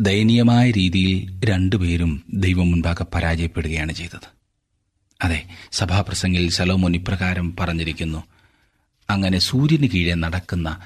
ദയനീയമായ 0.00 0.70
രീതിയിൽ 0.70 1.40
രണ്ടുപേരും 1.44 2.24
ദൈവം 2.34 2.70
മുൻപാകെ 2.70 3.04
പരാജയപ്പെടുകയാണ് 3.04 3.92
ചെയ്തത്. 3.92 4.34
അതെ 5.22 5.42
സഭാപ്രസംഗിൽ 5.72 6.50
ശലോമോൻ 6.50 6.96
ഇപ്രകാരം 6.96 7.56
പറഞ്ഞിരിക്കുന്നു. 7.56 8.24
അങ്ങനെ 9.10 9.38
സൂര്യന് 9.38 9.88
കീഴെ 9.88 10.14
നടക്കുന്ന 10.14 10.80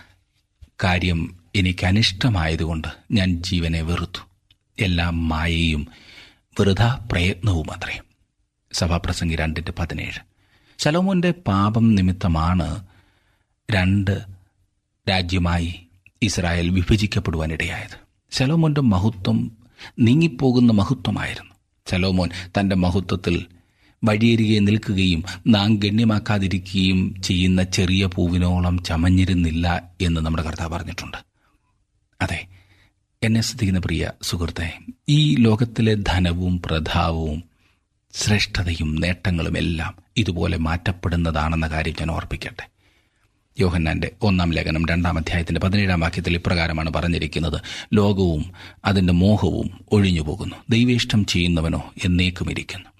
കാര്യം 0.84 1.38
എനിക്ക് 1.58 1.86
അനിഷ്ടമായതുകൊണ്ട് 1.86 2.88
ഞാൻ 3.12 3.42
ജീവനെ 3.42 3.82
വെറുത്തു. 3.82 4.28
എല്ലാം 4.80 5.28
മായയും 5.28 5.88
വൃഥ 6.60 6.82
പ്രയത്നവും 7.12 7.72
അത്രേ 7.72 8.00
സഭാപ്രസംഗി 8.72 9.36
രണ്ടിന്റെ 9.36 9.72
പതിനേഴ്. 9.78 10.20
ശലോമോന്റെ 10.78 11.30
പാപം 11.30 11.94
നിമിത്തമാണ് 11.94 12.86
രണ്ട് 13.70 14.20
രാജ്യമായി 15.10 15.86
ഇസ്രായേൽ 16.22 16.68
വിഭജിക്കപ്പെടുവാനിടയായത്. 16.68 17.98
ശലോമോന്റെ 18.30 18.80
മഹത്വം 18.80 19.56
നീങ്ങിപ്പോകുന്ന 19.98 20.72
മഹത്വമായിരുന്നു. 20.72 21.54
ശലോമോൻ 21.90 22.28
തന്റെ 22.60 22.76
മഹത്വത്തിൽ 22.76 23.46
വഴിയരികെ 24.04 24.58
നിൽക്കുകയും 24.58 25.24
നാം 25.46 25.76
ഗണ്യമാക്കാതിരിക്കുകയും 25.76 27.22
ചെയ്യുന്ന 27.22 27.62
ചെറിയ 27.62 28.06
പൂവിനോളം 28.06 28.84
ചമഞ്ഞിരുന്നില്ല 28.84 29.90
എന്ന് 30.00 30.20
നമ്മുടെ 30.20 30.42
കർത്താവ് 30.42 30.72
പറഞ്ഞിട്ടുണ്ട്. 30.72 31.27
അതെ 32.20 32.46
എന്നെ 33.22 33.40
ശ്രദ്ധിക്കുന്ന 33.40 33.80
പ്രിയ 33.80 34.12
സുഹൃത്തെ 34.22 34.78
ഈ 35.08 35.37
ലോകത്തിലെ 35.37 35.94
ധനവും 35.94 36.62
പ്രധാവവും 36.62 37.42
ശ്രേഷ്ഠതയും 38.14 38.94
നേട്ടങ്ങളും 38.94 39.58
എല്ലാം 39.58 39.94
ഇതുപോലെ 40.16 40.56
മാറ്റപ്പെടുന്നതാണെന്ന 40.56 41.66
കാര്യം 41.66 41.94
ഞാൻ 42.00 42.10
ഓർപ്പിക്കട്ടെ. 42.10 42.68
യോഹന്നാന്റെ 43.60 44.10
ഒന്നാം 44.22 44.52
ലേഖനം 44.52 44.87
രണ്ടാം 44.87 45.18
അധ്യായത്തിന്റെ 45.18 45.60
പതിനേഴാം 45.60 46.00
വാക്യത്തിൽ 46.00 46.34
ഇപ്രകാരമാണ് 46.34 46.90
പറഞ്ഞിരിക്കുന്നത്. 46.90 47.62
ലോകവും 47.94 48.52
അതിന്റെ 48.84 49.12
മോഹവും 49.12 49.80
ഒഴിഞ്ഞു 49.92 50.20
പോകുന്നു. 50.20 50.56
ദൈവേഷ്ടം 50.70 51.26
ചെയ്യുന്നവനോ 51.26 51.92
എന്നേക്കും 52.04 52.50
ഇരിക്കുന്നു 52.50 52.90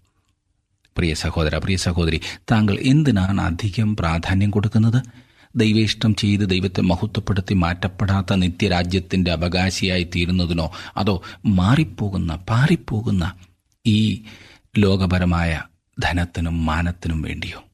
പ്രിയ 0.97 1.15
സഹോദര 1.15 1.59
പ്രിയ 1.59 1.77
സഹോദരി 1.77 2.21
താങ്കൾ 2.51 2.79
എന്തിനാണ് 2.81 3.41
അധികം 3.41 3.97
പ്രാധാന്യം 3.97 4.51
കൊടുക്കുന്നത്? 4.51 5.28
ദൈവേഷ്ടം 5.59 6.15
ചെയ്ത് 6.15 6.51
ദൈവത്തെ 6.51 6.81
മഹത്വപ്പെടുത്തി 6.81 7.55
മാറ്റപ്പെടാത്ത 7.55 8.35
നിത്യരാജ്യത്തിന്റെ 8.35 9.33
അവകാശിയായി 9.33 10.09
തീരുന്നതിനോ 10.17 10.73
അതോ 10.97 11.23
മാറിപ്പോകുന്ന 11.47 12.37
പാറിപ്പോകുന്ന 12.37 13.35
ഈ 13.87 14.23
ലോകപരമായ 14.79 15.63
ധനത്തിനും 15.99 16.67
മാനത്തിനും 16.67 17.23
വേണ്ടിയോ? 17.23 17.65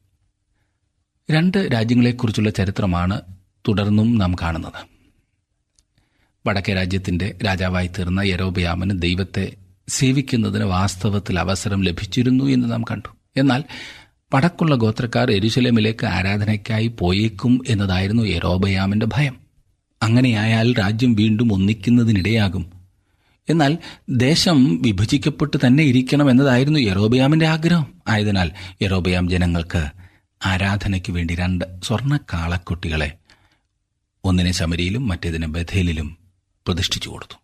രണ്ട് 1.31 1.69
രാജ്യങ്ങളെക്കുറിച്ചുള്ള 1.73 2.49
ചരിത്രമാണ് 2.49 3.21
തുടർന്നും 3.67 4.17
നാം 4.17 4.35
കാണുന്നത്. 4.41 4.95
വടക്കേ 6.47 6.73
രാജ്യത്തിന്റെ 6.73 7.35
രാജാവായി 7.45 7.87
തീർന്ന 7.87 8.19
യരോബയാമന് 8.19 9.01
ദൈവത്തെ 9.01 9.53
സേവിക്കുന്നതിന് 9.87 10.63
വാസ്തവത്തിൽ 10.63 11.39
അവസരം 11.39 11.81
ലഭിച്ചിരുന്നു 11.81 12.45
എന്ന് 12.45 12.71
നാം 12.71 12.83
കണ്ടു. 12.91 13.09
എന്നാൽ 13.37 13.63
വടക്കുള്ള 14.33 14.75
ഗോത്രക്കാർ 14.75 15.31
എരുശലേമിലേക്ക് 15.31 16.05
ആരാധനയ്ക്കായി 16.05 16.87
പോയേക്കും 16.87 17.61
എന്നതായിരുന്നു 17.67 18.23
യരോബയാമിന്റെ 18.23 19.05
ഭയം. 19.05 19.37
അങ്ങനെയായാൽ 20.03 20.79
രാജ്യം 20.79 21.15
വീണ്ടും 21.15 21.53
ഒന്നിക്കുന്നതിനിടയാകും. 21.53 22.71
എന്നാൽ 23.49 23.77
ദേശം 24.09 24.81
വിഭജിക്കപ്പെട്ടു 24.81 25.57
തന്നെ 25.57 25.83
ഇരിക്കണം 25.83 26.31
എന്നതായിരുന്നു 26.31 26.79
യറോബയാമിന്റെ 26.79 27.47
ആഗ്രഹം. 27.47 27.93
ആയതിനാൽ 28.07 28.51
യറോബയാം 28.81 29.29
ജനങ്ങൾക്ക് 29.29 29.89
ആരാധനയ്ക്ക് 30.45 31.11
വേണ്ടി 31.11 31.35
രണ്ട് 31.35 31.65
സ്വർണ 31.83 32.17
കാളക്കുട്ടികളെ 32.17 33.13
ഒന്നിനെ 34.23 34.51
ശമരിയിലും 34.51 35.07
മറ്റേതിനെ 35.07 35.47
ബഥേലിലും 35.47 36.17
പ്രതിഷ്ഠിച്ചു 36.67 37.09
കൊടുത്തു. 37.09 37.35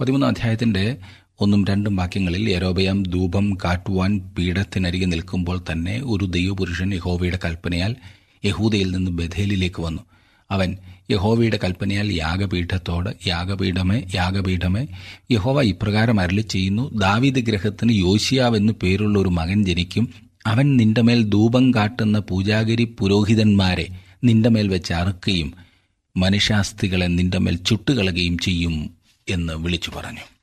പതിമൂന്നാം 0.00 0.28
അധ്യായത്തിന്റെ 0.28 0.96
ഒന്നും 1.40 1.64
രണ്ടും 1.64 1.96
വാക്യങ്ങളിൽ 1.96 2.50
യരോബയാം 2.50 3.02
ധൂപം 3.02 3.58
കാട്ടുവാൻ 3.64 4.30
പീഠത്തിനരികെ 4.38 5.06
നിൽക്കുമ്പോൾ 5.06 5.62
തന്നെ 5.72 6.00
ഒരു 6.04 6.24
ദൈവപുരുഷൻ 6.24 6.94
യഹോവയുടെ 6.94 7.38
കൽപ്പനയാൽ 7.44 7.96
യഹൂദയിൽ 8.44 8.90
നിന്ന് 8.90 9.10
ബഥേലിലേക്ക് 9.10 9.82
വന്നു. 9.82 10.02
അവൻ 10.50 10.76
യഹോവയുടെ 11.10 11.58
കൽപ്പനയാൽ 11.64 12.12
യാഗപീഠത്തോട് 12.12 13.28
യാഗപീഠമേ 13.28 14.02
യാഗപീഠമേ 14.14 14.86
യഹോവ 15.30 15.62
ഇപ്രകാരം 15.62 16.20
അരളി 16.20 16.40
ചെയ്യുന്നു 16.40 16.90
ദാവീദ് 16.98 17.40
ഗ്രഹത്തിന് 17.40 17.92
യോശിയാവെന്നു 17.92 18.72
പേരുള്ള 18.82 19.18
ഒരു 19.18 19.28
മകൻ 19.28 19.64
ജനിക്കും. 19.64 20.08
അവൻ 20.46 20.76
നിന്റെ 20.76 21.02
മേൽ 21.02 21.22
ധൂപം 21.22 21.74
കാട്ടുന്ന 21.74 22.18
പൂജാഗിരി 22.18 22.84
പുരോഹിതന്മാരെ 22.98 23.86
നിന്റെ 24.24 24.48
മേൽ 24.48 24.68
വെച്ച് 24.68 24.92
അറുക്കുകയും 24.92 25.54
മനുഷ്യാസ്ഥികളെ 26.16 27.06
നിന്റെ 27.06 27.38
മേൽ 27.38 27.56
ചുട്ടുകളയുകയും 27.56 28.38
ചെയ്യും 28.38 28.90
എന്ന് 29.28 29.52
വിളിച്ചു 29.52 29.90
പറഞ്ഞു. 29.96 30.35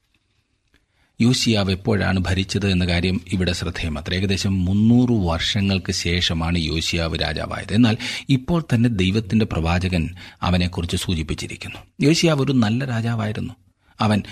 യോശിയാവ് 1.22 1.72
എപ്പോഴാണ് 1.72 2.20
ഭരിച്ചത് 2.20 2.72
എന്ന 2.72 2.88
കാര്യം 2.88 3.22
ഇവിടെ 3.34 3.54
ശ്രദ്ധേയമത്ര. 3.54 4.14
ഏകദേശം 4.14 4.66
മുന്നൂറ് 4.66 5.12
വർഷങ്ങൾക്ക് 5.12 5.92
ശേഷമാണ് 5.92 6.58
യോശിയാവ് 6.58 7.18
രാജാവായത്. 7.22 7.74
എന്നാൽ 7.74 7.98
ഇപ്പോൾ 8.30 8.62
തന്നെ 8.62 8.90
ദൈവത്തിന്റെ 8.90 9.46
പ്രവാചകൻ 9.46 10.10
അവനെക്കുറിച്ച് 10.42 10.98
സൂചിപ്പിച്ചിരിക്കുന്നു. 10.98 11.78
യോശിയാവ് 12.02 12.42
ഒരു 12.42 12.52
നല്ല 12.52 12.86
രാജാവായിരുന്നു. 12.86 13.54
അവൻ 14.02 14.24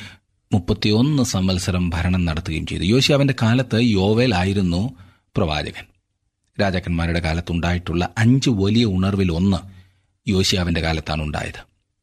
മുപ്പത്തിയൊന്ന് 0.53 1.23
സംവത്സരം 1.23 1.89
ഭരണം 1.89 2.25
നടത്തുകയും 2.25 2.65
ചെയ്തു. 2.65 2.83
യോശിയാവിന്റെ 2.83 3.35
കാലത്ത് 3.41 3.81
യോവേൽ 3.81 4.35
ആയിരുന്നു 4.35 4.95
പ്രവാചകൻ. 5.37 5.85
രാജാക്കന്മാരുടെ 6.61 7.19
കാലത്തുണ്ടായിട്ടുള്ള 7.19 8.09
അഞ്ച് 8.17 8.49
വലിയ 8.49 8.85
ഉണർവിൽ 8.85 9.31
ഒന്ന് 9.31 9.57
യോശിയാവിന്റെ 10.29 10.81
കാലത്താണ് 10.81 11.21
ഉണ്ടായത് 11.21 11.59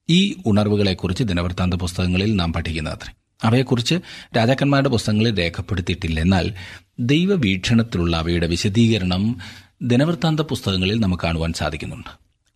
ഈ 0.09 0.37
ഉണർവുകളെക്കുറിച്ച് 0.47 1.25
ദിനവൃത്താന്ത 1.25 1.75
പുസ്തകങ്ങളിൽ 1.75 2.37
നാം 2.37 2.53
പഠിക്കുന്നത്രേ 2.53 3.18
അവയെക്കുറിച്ച് 3.45 3.95
രാജാക്കന്മാരുടെ 4.37 4.89
പുസ്തകങ്ങളിൽ 4.89 5.39
രേഖപ്പെടുത്തിയിട്ടില്ല 5.39 6.21
എന്നാൽ 6.21 6.55
ദൈവവീക്ഷണത്തിലുള്ള 7.01 8.17
അവയുടെ 8.17 8.47
വിശദീകരണം 8.47 9.39
ദിനവൃത്താന്ത 9.83 10.41
പുസ്തകങ്ങളിൽ 10.41 11.01
നമുക്ക് 11.01 11.23
കാണുവാൻ 11.23 11.53
സാധിക്കുന്നുണ്ട്. 11.53 12.11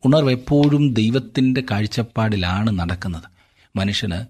ഉണർവ് 0.05 0.31
എപ്പോഴും 0.31 0.93
ദൈവത്തിന്റെ 0.93 1.63
കാഴ്ചപ്പാടിലാണ് 1.71 2.79
നടക്കുന്നത്. 2.79 3.23
മനുഷ്യന് 3.77 4.25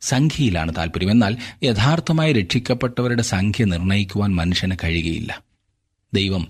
സംഖ്യയിലാണ് 0.00 0.72
താല്പര്യം 0.76 1.10
എന്നാൽ 1.10 1.36
യഥാർത്ഥമായി 1.62 2.32
രക്ഷിക്കപ്പെട്ടവരുടെ 2.32 3.22
സംഖ്യ 3.22 3.64
നിർണയിക്കുവാൻ 3.64 4.34
മനുഷ്യന് 4.34 4.76
കഴിയുകയില്ല. 4.84 5.42
ദൈവം 6.14 6.48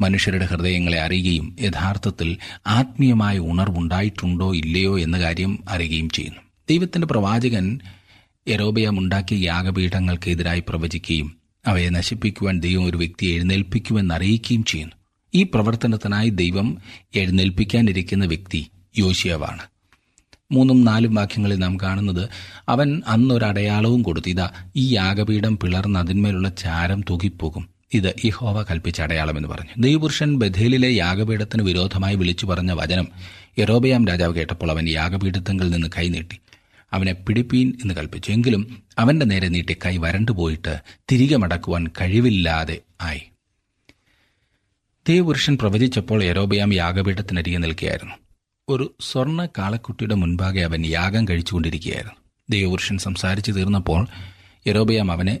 മനുഷ്യരുടെ 0.00 0.44
ഹൃദയങ്ങളെ 0.44 1.00
അറിയുകയും 1.00 1.56
യഥാർത്ഥത്തിൽ 1.60 2.38
ആത്മീയമായ 2.66 3.38
ഉണർവുണ്ടായിട്ടുണ്ടോ 3.38 4.54
ഇല്ലയോ 4.54 4.98
എന്ന 4.98 5.20
കാര്യം 5.20 5.64
അറിയുകയും 5.68 6.10
ചെയ്യുന്നു. 6.10 6.40
ദൈവത്തിന്റെ 6.70 7.06
പ്രവാചകൻ 7.06 7.78
യരോബയം 8.48 8.98
ഉണ്ടാക്കിയ 8.98 9.46
യാഗപീഠങ്ങൾക്കെതിരായി 9.46 10.62
പ്രവചിക്കുകയും 10.68 11.36
അവയെ 11.66 11.88
നശിപ്പിക്കുവാൻ 11.88 12.60
ദൈവം 12.60 12.84
ഒരു 12.84 12.96
വ്യക്തിയെ 12.96 13.34
എഴുന്നേൽപ്പിക്കുമെന്ന് 13.34 14.14
അറിയിക്കുകയും 14.14 14.64
ചെയ്യുന്നു 14.64 14.96
ഈ 15.34 15.42
പ്രവർത്തനത്തിനായി 15.42 16.28
ദൈവം 16.28 16.78
എഴുന്നേൽപ്പിക്കാനിരിക്കുന്ന 17.14 18.24
വ്യക്തി 18.24 18.66
യോശിയവാണ്. 18.98 19.62
മൂന്നും 20.52 20.84
നാലും 20.84 21.14
വാക്യങ്ങളിൽ 21.14 21.56
നാം 21.56 21.76
കാണുന്നത് 21.76 22.28
അവൻ 22.68 23.02
അന്നൊരടയാളവും 23.08 24.02
കൊടുത്തു. 24.02 24.28
ഇതാ 24.28 24.50
ഈ 24.76 24.94
യാഗപീഠം 24.94 25.58
പിളർന്ന് 25.58 26.00
അതിന്മേലുള്ള 26.00 26.48
ചാരം 26.48 27.00
തൂകിപ്പോകും. 27.00 27.68
ഇത് 27.94 28.14
ഇഹോവ 28.24 28.62
കൽപ്പിച്ച 28.62 29.00
അടയാളം 29.00 29.36
എന്ന് 29.36 29.48
പറഞ്ഞു. 29.48 29.70
ദൈവപുരുഷൻ 29.78 30.38
ബഥേലിലെ 30.38 30.90
യാഗപീഠത്തിന് 30.90 31.62
വിരോധമായി 31.62 32.14
വിളിച്ചു 32.14 32.46
പറഞ്ഞ 32.46 32.72
വചനം 32.72 33.08
യറോബയാം 33.58 34.06
രാജാവ് 34.06 34.34
കേട്ടപ്പോൾ 34.34 34.70
അവൻ 34.70 34.88
യാഗപീഠത്തങ്ങളിൽ 34.88 35.70
നിന്ന് 35.70 35.88
കൈനീട്ടി 35.98 36.38
അവനെ 36.94 37.12
പിടിപ്പീൻ 37.12 37.68
എന്ന് 37.82 37.94
കൽപ്പിച്ചു. 37.94 38.32
എങ്കിലും 38.32 38.62
അവന്റെ 38.98 39.26
നേരെ 39.26 39.48
നീട്ടി 39.48 39.76
കൈ 39.86 39.96
വരണ്ടുപോയിട്ട് 39.96 40.72
തിരികെ 41.12 41.36
മടക്കുവാൻ 41.36 41.86
കഴിവില്ലാതെ 42.00 42.78
ആയി. 43.00 43.22
ദേവപുരുഷൻ 45.08 45.54
പ്രവചിച്ചപ്പോൾ 45.58 46.24
യരോബയാം 46.24 46.74
യാഗപീഠത്തിനരികെ 46.74 47.58
നിൽക്കുകയായിരുന്നു. 47.58 48.14
ഒരു 48.68 48.94
സ്വർണ 49.00 49.46
കാളക്കുട്ടിയുടെ 49.46 50.14
മുൻപാകെ 50.14 50.60
അവൻ 50.60 50.86
യാഗം 50.86 51.24
കഴിച്ചുകൊണ്ടിരിക്കുകയായിരുന്നു. 51.28 52.16
ദേവപുരുഷൻ 52.50 52.98
സംസാരിച്ചു 52.98 53.52
തീർന്നപ്പോൾ 53.52 54.06
യരോബയാം 54.66 55.12
അവനെ 55.12 55.34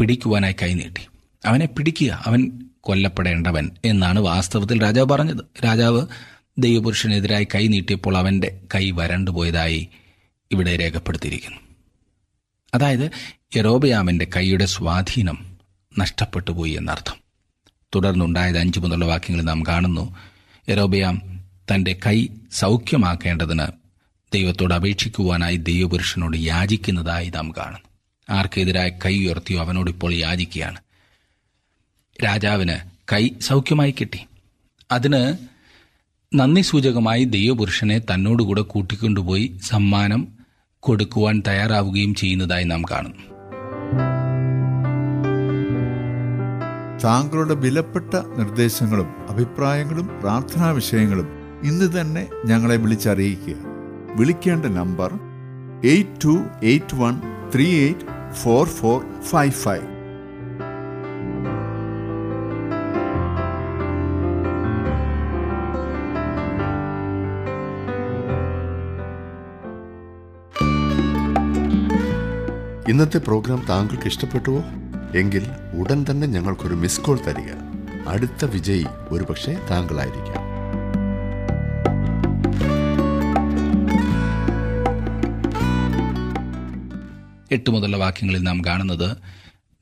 പിടിക്കുവാനായി 0.00 0.56
കൈനീട്ടി 0.62 1.02
അവനെ 1.44 1.66
പിടിക്കുക 1.66 2.22
അവൻ 2.26 2.40
കൊല്ലപ്പെടേണ്ടവൻ 2.80 3.70
എന്നാണ് 3.84 4.20
വാസ്തവത്തിൽ 4.20 4.82
രാജാവ് 4.82 5.08
പറഞ്ഞത്. 5.08 5.44
രാജാവ് 5.64 6.06
ദൈവപുരുഷനെതിരായി 6.58 7.46
കൈ 7.54 7.66
നീട്ടിയപ്പോൾ 7.66 8.14
അവന്റെ 8.16 8.60
കൈ 8.74 8.90
വരണ്ടുപോയതായി 8.90 9.88
ഇവിടെ 10.50 10.76
രേഖപ്പെടുത്തിയിരിക്കുന്നു. 10.76 11.58
അതായത് 12.74 13.10
യറോബയാമിന്റെ 13.56 14.26
കൈയുടെ 14.36 14.64
സ്വാധീനം 14.64 15.58
നഷ്ടപ്പെട്ടു 15.98 16.50
പോയി 16.50 16.70
എന്നർത്ഥം. 16.70 17.14
തുടർന്നുണ്ടായത് 17.94 18.58
അഞ്ചു 18.58 18.80
മുതലുള്ള 18.80 19.04
വാക്യങ്ങൾ 19.04 19.42
നാം 19.42 19.66
കാണുന്നു 19.66 20.16
യറോബയാം 20.68 21.44
തന്റെ 21.74 21.98
കൈ 22.06 22.28
സൗഖ്യമാക്കേണ്ടതിന് 22.52 23.66
ദൈവത്തോട് 24.34 24.74
അപേക്ഷിക്കുവാനായി 24.74 25.56
ദൈവപുരുഷനോട് 25.56 26.36
യാചിക്കുന്നതായി 26.36 27.28
നാം 27.28 27.52
കാണുന്നു. 27.52 27.88
ആർക്കെതിരായ 28.30 28.88
കൈ 28.88 29.26
ഉയർത്തിയോ 29.26 29.60
അവനോട് 29.60 29.90
ഇപ്പോൾ 29.90 30.14
യാചിക്കുകയാണ്. 30.14 30.80
രാജാവിന് 32.24 32.76
കൈ 33.12 33.30
സൗഖ്യമായി 33.40 33.90
കിട്ടി. 33.90 34.20
അതിന് 34.92 35.36
നന്ദി 36.34 36.60
സൂചകമായി 36.60 37.24
ദൈവപുരുഷനെ 37.24 37.98
തന്നോടുകൂടെ 37.98 38.60
കൂട്ടിക്കൊണ്ടുപോയി 38.60 39.60
സമ്മാനം 39.64 40.39
കൊടുക്കുവാൻ 40.82 41.42
തയ്യാറാവുകയും 41.48 42.14
ചെയ്യുന്നതായി 42.14 42.64
നാം 42.64 42.82
കാണുന്നു. 42.82 43.24
താങ്കളുടെ 47.04 47.54
വിലപ്പെട്ട 47.54 48.14
നിർദ്ദേശങ്ങളും 48.14 49.30
അഭിപ്രായങ്ങളും 49.30 50.10
പ്രാർത്ഥനാ 50.20 50.70
വിഷയങ്ങളും 50.70 51.28
ഇന്ന് 51.64 52.00
തന്നെ 52.00 52.28
ഞങ്ങളെ 52.44 52.76
വിളിച്ചറിയിക്കുക. 52.76 53.54
വിളിക്കേണ്ട 54.16 54.66
number 54.66 55.12
eight 55.84 56.24
two 56.24 56.44
eight 56.62 56.94
one 56.94 57.20
three 57.54 57.66
eight 57.80 58.34
four 58.34 58.66
four 58.66 59.20
five 59.20 59.52
five. 59.52 59.99
ഇന്നത്തെ 73.00 73.18
പ്രോഗ്രാം 73.18 73.66
താങ്കൾക്ക് 73.68 74.06
ഇഷ്ടപ്പെട്ടുവോ? 74.06 74.64
എങ്കിൽ 75.18 75.46
ഉടൻ 75.74 76.06
തന്നെ 76.10 76.26
ഞങ്ങൾക്കൊരു 76.26 76.74
മിസ് 76.74 77.00
കോൾ 77.00 77.18
തരിക. 77.26 77.52
അടുത്ത 78.08 78.44
വിജയി 78.44 78.86
ഒരുപക്ഷെ 79.08 79.58
താങ്കളായിരിക്കാം. 79.70 80.40
എട്ട് 87.52 87.70
മുതലുള്ള 87.70 87.96
വാക്യങ്ങളിൽ 87.96 88.42
നാം 88.42 88.64
കാണുന്നത് 88.64 89.16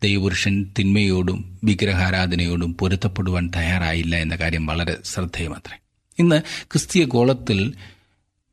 ദൈവപുരുഷൻ 0.02 0.72
തിന്മയോടും 0.78 1.58
വിഗ്രഹാരാധനയോടും 1.64 2.74
പൊരുത്തപ്പെടുവാൻ 2.74 3.50
തയ്യാറായില്ല 3.56 4.16
എന്ന 4.16 4.36
കാര്യം 4.36 4.66
വളരെ 4.66 4.96
ശ്രദ്ധേയമത്രേ. 5.04 5.80
ഇന്ന് 6.18 6.42
ക്രിസ്തീയ 6.60 7.04
ഗോളത്തിൽ 7.04 7.72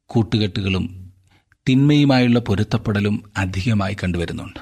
കൂട്ടുകെട്ടുകളും 0.06 1.05
തിന്മയുമായുള്ള 1.70 2.40
പൊരുത്തപ്പെടലും 2.40 3.24
അധികമായി 3.38 3.94
കണ്ടുവരുന്നുണ്ട്. 3.94 4.60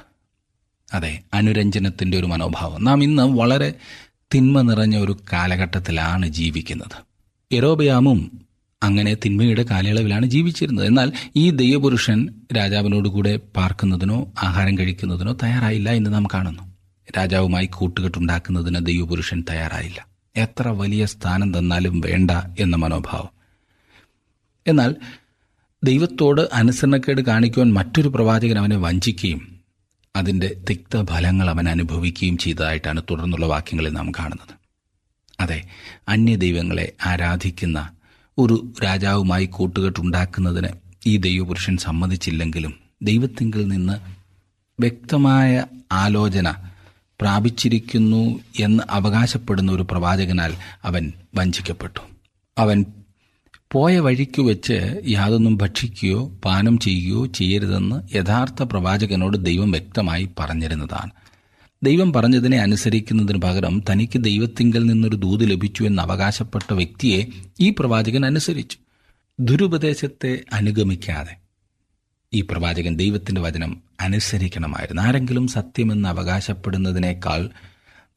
അതെ 0.94 1.20
അനുരഞ്ജനത്തിന്റെ 1.34 2.18
ഒരു 2.18 2.26
മനോഭാവം. 2.26 2.84
നാം 2.84 3.04
ഇന്ന് 3.04 3.22
വളരെ 3.22 3.74
തിന്മ 4.34 4.60
നിറഞ്ഞ 4.60 4.96
ഒരു 4.96 5.16
കാലഘട്ടത്തിലാണ് 5.32 6.28
ജീവിക്കുന്നത്. 6.28 7.04
എറോബയാമും 7.52 8.40
അങ്ങനെ 8.82 9.14
തിന്മയുടെ 9.14 9.62
കാലയളവിലാണ് 9.62 10.26
ജീവിച്ചിരുന്നത്. 10.26 10.86
എന്നാൽ 10.86 11.12
ഈ 11.36 11.50
ദൈവപുരുഷൻ 11.50 12.28
രാജാവിനോടുകൂടെ 12.56 13.36
പാർക്കുന്നതിനോ 13.36 14.32
ആഹാരം 14.42 14.78
കഴിക്കുന്നതിനോ 14.78 15.32
തയ്യാറായില്ല 15.42 15.90
എന്ന് 15.90 16.14
നാം 16.14 16.26
കാണുന്നു. 16.34 16.62
രാജാവുമായി 17.18 17.66
കൂട്ടുകെട്ടുണ്ടാക്കുന്നതിന് 17.66 18.86
ദൈവപുരുഷൻ 18.86 19.44
തയ്യാറായില്ല. 19.50 20.06
എത്ര 20.36 20.68
വലിയ 20.68 21.06
സ്ഥാനം 21.06 21.58
തന്നാലും 21.58 22.00
വേണ്ട 22.00 22.30
എന്ന 22.58 22.76
മനോഭാവം. 22.76 23.28
എന്നാൽ 24.66 24.96
ദൈവത്തോട് 25.84 26.48
അനുസരണക്കേട് 26.52 27.20
കാണിക്കുവാൻ 27.20 27.74
മറ്റൊരു 27.74 28.08
പ്രവാചകൻ 28.08 28.58
അവനെ 28.58 28.76
വഞ്ചിക്കുകയും 28.76 29.60
അതിന്റെ 30.16 30.56
തിക്തഫലങ്ങൾ 30.70 31.50
അവൻ 31.50 31.68
അനുഭവിക്കുകയും 31.68 32.36
ചെയ്തതായിട്ടാണ് 32.38 33.02
തുടർന്നുള്ള 33.10 33.46
വാക്യങ്ങളിൽ 33.46 33.92
നാം 33.92 34.12
കാണുന്നത്. 34.18 34.54
അതെ 35.40 35.68
അന്യ 36.08 36.36
ദൈവങ്ങളെ 36.36 36.92
ആരാധിക്കുന്ന 37.06 37.90
ഒരു 38.38 38.72
രാജാവുമായി 38.84 39.46
കൂട്ടുകെട്ടുണ്ടാക്കുന്നതിന് 39.46 40.68
ഈ 41.06 41.16
ദൈവപുരുഷൻ 41.16 41.76
സമ്മതിച്ചില്ലെങ്കിലും 41.76 42.74
ദൈവത്തിങ്കിൽ 43.02 43.68
നിന്ന് 43.68 43.96
വ്യക്തമായ 44.80 45.64
ആലോചന 45.92 46.50
പ്രാപിച്ചിരിക്കുന്നു 47.20 48.40
എന്ന് 48.60 48.82
അവകാശപ്പെടുന്ന 48.90 49.72
ഒരു 49.72 49.82
പ്രവാചകനാൽ 49.82 50.54
അവൻ 50.84 51.12
വഞ്ചിക്കപ്പെട്ടു. 51.34 52.00
അവൻ 52.58 52.84
പോയ 53.74 53.98
വഴിക്ക് 53.98 54.42
വെച്ച് 54.42 55.02
യാതൊന്നും 55.06 55.56
ഭക്ഷിക്കുകയോ 55.56 56.28
പാനം 56.44 56.78
ചെയ്യുകയോ 56.78 57.26
ചെയ്യരുതെന്ന് 57.26 58.16
യഥാർത്ഥ 58.16 58.62
പ്രവാചകനോട് 58.62 59.36
ദൈവം 59.44 59.70
വ്യക്തമായി 59.70 60.28
പറഞ്ഞിരുന്നതാണ്. 60.38 61.10
ദൈവം 61.82 62.12
പറഞ്ഞതിനെ 62.12 62.58
അനുസരിക്കുന്നതിന് 62.58 63.38
പകരം 63.38 63.82
തനിക്ക് 63.90 64.18
ദൈവത്തിങ്കൽ 64.18 64.86
നിന്നൊരു 64.86 65.16
ദൂത് 65.16 65.50
ലഭിച്ചു 65.50 65.84
എന്ന് 65.84 66.02
അവകാശപ്പെട്ട 66.02 66.74
വ്യക്തിയെ 66.74 67.26
ഈ 67.60 67.74
പ്രവാചകൻ 67.78 68.26
അനുസരിച്ചു. 68.26 68.76
ദുരുപദേശത്തെ 69.40 70.40
അനുഗമിക്കാതെ. 70.52 71.36
ഈ 72.34 72.40
പ്രവാചകൻ 72.40 72.96
ദൈവത്തിന്റെ 72.96 73.40
വചനം 73.40 73.82
അനുസരിക്കണമായിരുന്നു. 74.00 75.02
ആരെങ്കിലും 75.02 75.48
സത്യമെന്ന് 75.48 76.08
അവകാശപ്പെടുന്നതിനേക്കാൾ 76.08 77.50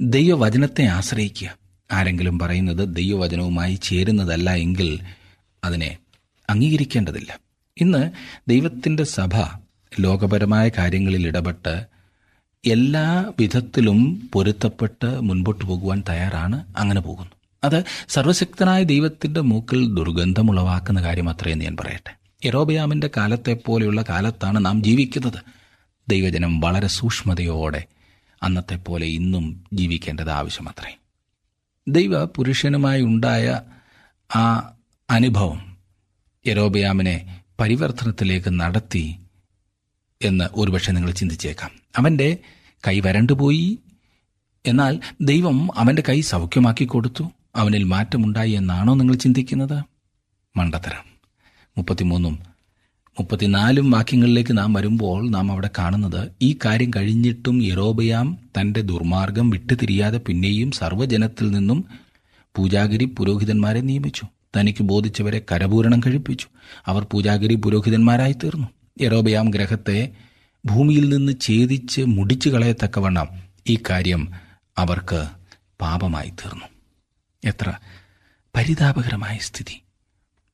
ദൈവവചനത്തെ 0.02 0.86
ആശ്രയിക്കുക. 0.86 1.58
ആരെങ്കിലും 1.92 2.40
പറയുന്നത് 2.40 2.96
ദൈവവചനവുമായി 2.96 3.80
ചേരുന്നതല്ല 3.84 4.54
എങ്കിൽ 4.54 5.00
അതിനെ 5.64 5.98
അംഗീകരിക്കേണ്ടതില്ല. 6.50 7.40
ഇന്ന് 7.78 8.12
ദൈവത്തിന്റെ 8.48 9.04
സഭ 9.04 9.60
ലോകപരമായ 10.00 10.70
കാര്യങ്ങളിൽ 10.70 11.28
ഇടപെട്ട് 11.28 11.86
എല്ലാ 12.66 13.32
വിധത്തിലും 13.40 14.30
പൊരുത്തപ്പെട്ട് 14.34 15.22
മുൻപോട്ട് 15.22 15.66
പോകുവാൻ 15.66 16.04
തയ്യാറാണ് 16.10 16.66
അങ്ങനെ 16.78 17.02
പോകുന്നു. 17.02 17.32
അത് 17.64 17.84
സർവശക്തനായ 18.10 18.84
ദൈവത്തിന്റെ 18.84 19.40
മൂക്കിൽ 19.40 19.96
ദുർഗന്ധമുളവാക്കുന്ന 19.96 21.04
കാര്യം 21.04 21.30
അത്രയെന്ന് 21.30 21.66
ഞാൻ 21.66 21.78
പറയട്ടെ. 21.78 22.18
എറോബിയാമിന്റെ 22.44 23.10
കാലത്തെ 23.18 23.58
പോലെയുള്ള 23.66 24.06
കാലത്താണ് 24.10 24.66
നാം 24.66 24.84
ജീവിക്കുന്നത്. 24.84 25.44
ദൈവജനം 26.08 26.60
വളരെ 26.60 26.88
സൂക്ഷ്മതയോടെ 26.88 27.86
അന്നത്തെ 28.44 28.76
പോലെ 28.76 29.08
ഇന്നും 29.08 29.64
ജീവിക്കേണ്ടത് 29.74 30.30
ആവശ്യമത്രേ. 30.30 30.98
ദൈവ 31.88 32.26
പുരുഷനുമായി 32.26 33.02
ഉണ്ടായ 33.02 33.62
ആ 34.36 34.72
അനുഭവം 35.10 35.78
യരോബയാമിനെ 36.48 37.44
പരിവർത്തനത്തിലേക്ക് 37.60 38.60
നടത്തി 38.60 39.16
എന്ന് 40.22 40.46
ഒരുപക്ഷെ 40.54 40.92
നിങ്ങൾ 40.92 41.12
ചിന്തിച്ചേക്കാം. 41.12 41.72
അവന്റെ 41.98 42.38
കൈ 42.88 43.00
വരണ്ടുപോയി 43.00 43.80
എന്നാൽ 44.66 45.00
ദൈവം 45.22 45.80
അവന്റെ 45.80 46.04
കൈ 46.10 46.22
സൗഖ്യമാക്കി 46.22 46.86
കൊടുത്തു. 46.86 47.24
അവനിൽ 47.56 47.84
മാറ്റമുണ്ടായി 47.84 48.52
എന്നാണോ 48.52 48.94
നിങ്ങൾ 48.94 49.16
ചിന്തിക്കുന്നത്? 49.16 49.84
മണ്ടത്തരം. 50.58 51.06
മുപ്പത്തിമൂന്നും 51.78 52.40
മുപ്പത്തിനാലും 53.20 53.92
വാക്യങ്ങളിലേക്ക് 53.92 54.58
നാം 54.58 54.74
വരുമ്പോൾ 54.74 55.30
നാം 55.30 55.52
അവിടെ 55.52 55.70
കാണുന്നത് 55.78 56.32
ഈ 56.42 56.58
കാര്യം 56.66 56.92
കഴിഞ്ഞിട്ടും 56.96 57.64
യറോബയാം 57.64 58.38
തന്റെ 58.60 58.82
ദുർമാർഗം 58.82 59.50
വിട്ടുതിരിയാതെ 59.50 60.18
പിന്നെയും 60.18 60.72
സർവജനത്തിൽ 60.72 61.52
നിന്നും 61.52 61.86
പൂജാഗിരി 62.56 63.06
പുരോഹിതന്മാരെ 63.06 63.82
നിയമിച്ചു. 63.82 64.26
തനിക്ക് 64.56 64.84
ബോധിച്ചവരെ 64.84 65.42
കരപൂരണം 65.52 66.00
കഴിപ്പിച്ചു. 66.00 66.48
അവർ 66.86 67.04
പൂജാഗിരി 67.04 67.56
പുരോഹിതന്മാരായി 67.56 68.34
തീർന്നു 68.34 68.68
യറോബയാം 69.02 69.50
ഗ്രഹത്തെ 69.50 70.12
ഭൂമിയിൽ 70.66 71.10
നിന്ന് 71.10 71.34
ഛേദിച്ച് 71.42 72.02
മുടിച്ചു 72.02 72.50
കളയത്തക്കവണ്ണം 72.50 73.28
ഈ 73.68 73.80
കാര്യം 73.90 74.32
അവർക്ക് 74.78 75.28
പാപമായി 75.82 76.30
തീർന്നു 76.30 76.66
എത്ര 77.44 77.74
പരിതാപകരമായ 78.56 79.38
സ്ഥിതി. 79.38 79.82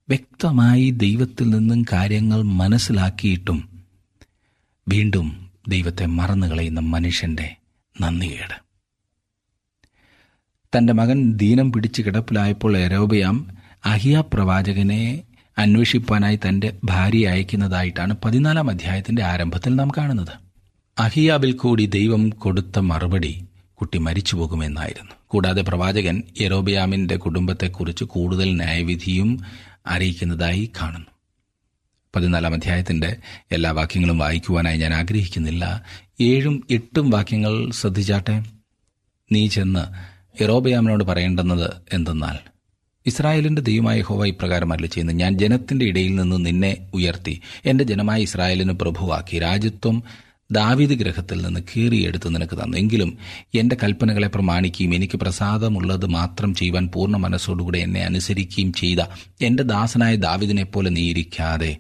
വ്യക്തമായി 0.09 0.89
ദൈവത്തിൽ 0.89 1.49
നിന്നും 1.49 1.85
കാര്യങ്ങൾ 1.93 2.41
മനസ്സിലാക്കിയിട്ടും 2.41 3.85
വീണ്ടും 4.87 5.51
ദൈവത്തെ 5.67 6.05
മറന്നു 6.05 6.47
കളയുന്ന 6.47 6.79
മനുഷ്യന്റെ 6.79 7.55
നന്ദികേട്. 8.01 8.63
തന്റെ 10.77 10.93
മകൻ 10.93 11.33
ദീനം 11.33 11.71
പിടിച്ച് 11.71 12.01
കിടപ്പിലായപ്പോൾ 12.01 12.77
എരോബയാം 12.77 13.62
അഹിയ 13.85 14.23
പ്രവാചകനെ 14.33 15.23
അന്വേഷിപ്പാനായി 15.57 16.35
തന്റെ 16.35 16.73
ഭാര്യയെ 16.83 17.25
അയക്കുന്നതായിട്ടാണ് 17.25 18.15
പതിനാലാം 18.25 18.69
അധ്യായത്തിന്റെ 18.69 19.23
ആരംഭത്തിൽ 19.23 19.75
നാം 19.75 19.91
കാണുന്നത്. 19.97 20.31
അഹിയാബിൽ 20.99 21.51
കൂടി 21.51 21.85
ദൈവം 21.85 22.29
കൊടുത്ത 22.29 22.79
മറുപടി 22.79 23.45
കുട്ടി 23.73 23.97
മരിച്ചു 23.97 24.35
പോകുമെന്നായിരുന്നു 24.35 25.11
കൂടാതെ 25.27 25.61
പ്രവാചകൻ 25.61 26.23
യരോബയാമിന്റെ 26.41 27.15
കുടുംബത്തെക്കുറിച്ച് 27.15 28.03
കൂടുതൽ 28.03 28.55
ന്യായവിധിയും 28.55 29.39
അറിയിക്കുന്നതായി 29.87 30.71
കാണുന്നു. 30.81 31.07
പതിനാലാം 32.15 32.53
അധ്യായത്തിന്റെ 32.53 33.17
എല്ലാ 33.51 33.71
വാക്യങ്ങളും 33.71 34.17
വായിക്കുവാനായി 34.17 34.77
ഞാൻ 34.77 34.93
ആഗ്രഹിക്കുന്നില്ല. 34.93 35.83
ഏഴും 36.21 36.67
എട്ടും 36.71 37.09
വാക്യങ്ങൾ 37.09 37.71
ശ്രദ്ധിച്ചാട്ടെ? 37.71 38.43
നീ 39.31 39.47
ചെന്ന് 39.47 40.13
യറോബയാമിനോട് 40.43 41.03
പറയേണ്ടുന്നത് 41.03 41.73
എന്തെന്നാൽ 41.93 42.52
ഇസ്രായേലിന്റെ 43.05 43.61
ദൈവമായ 43.61 44.01
ഹോവ 44.01 44.27
ഇപ്രകാരം 44.27 44.73
അല്ല 44.73 44.85
ചെയ്യുന്നു. 44.85 45.13
ഞാൻ 45.13 45.37
ജനത്തിന്റെ 45.37 45.85
ഇടയിൽ 45.85 46.15
നിന്ന് 46.15 46.45
നിന്നെ 46.45 46.77
ഉയർത്തി. 46.93 47.41
എന്റെ 47.65 47.83
ജനമായ 47.83 48.21
ഇസ്രായേലിന് 48.21 48.71
പ്രഭുവാക്കി. 48.71 49.39
രാജ്യത്വം 49.39 50.03
ദാവിദ് 50.51 50.89
ഗ്രഹത്തിൽ 50.89 51.41
നിന്ന് 51.41 51.59
കീറിയെടുത്ത് 51.59 52.35
നിനക്ക് 52.35 52.55
തന്നു. 52.55 52.77
എങ്കിലും 52.77 53.17
എന്റെ 53.55 53.77
കൽപ്പനകളെ 53.83 54.27
പ്രമാണിക്കുകയും 54.27 54.95
എനിക്ക് 54.95 55.17
പ്രസാദമുള്ളത് 55.17 56.05
മാത്രം 56.05 56.55
ചെയ്യുവാൻ 56.55 56.87
പൂർണ 56.87 57.17
മനസ്സോടുകൂടെ 57.17 57.77
എന്നെ 57.77 58.05
അനുസരിക്കുകയും 58.05 58.73
ചെയ്ത 58.73 58.99
എന്റെ 59.41 59.63
ദാസനായ 59.63 60.15
ദാവിദിനെ 60.15 60.63
പോലെ 60.63 60.89
നീ 60.89 61.09
ഇരിക്കാതെ. 61.09 61.77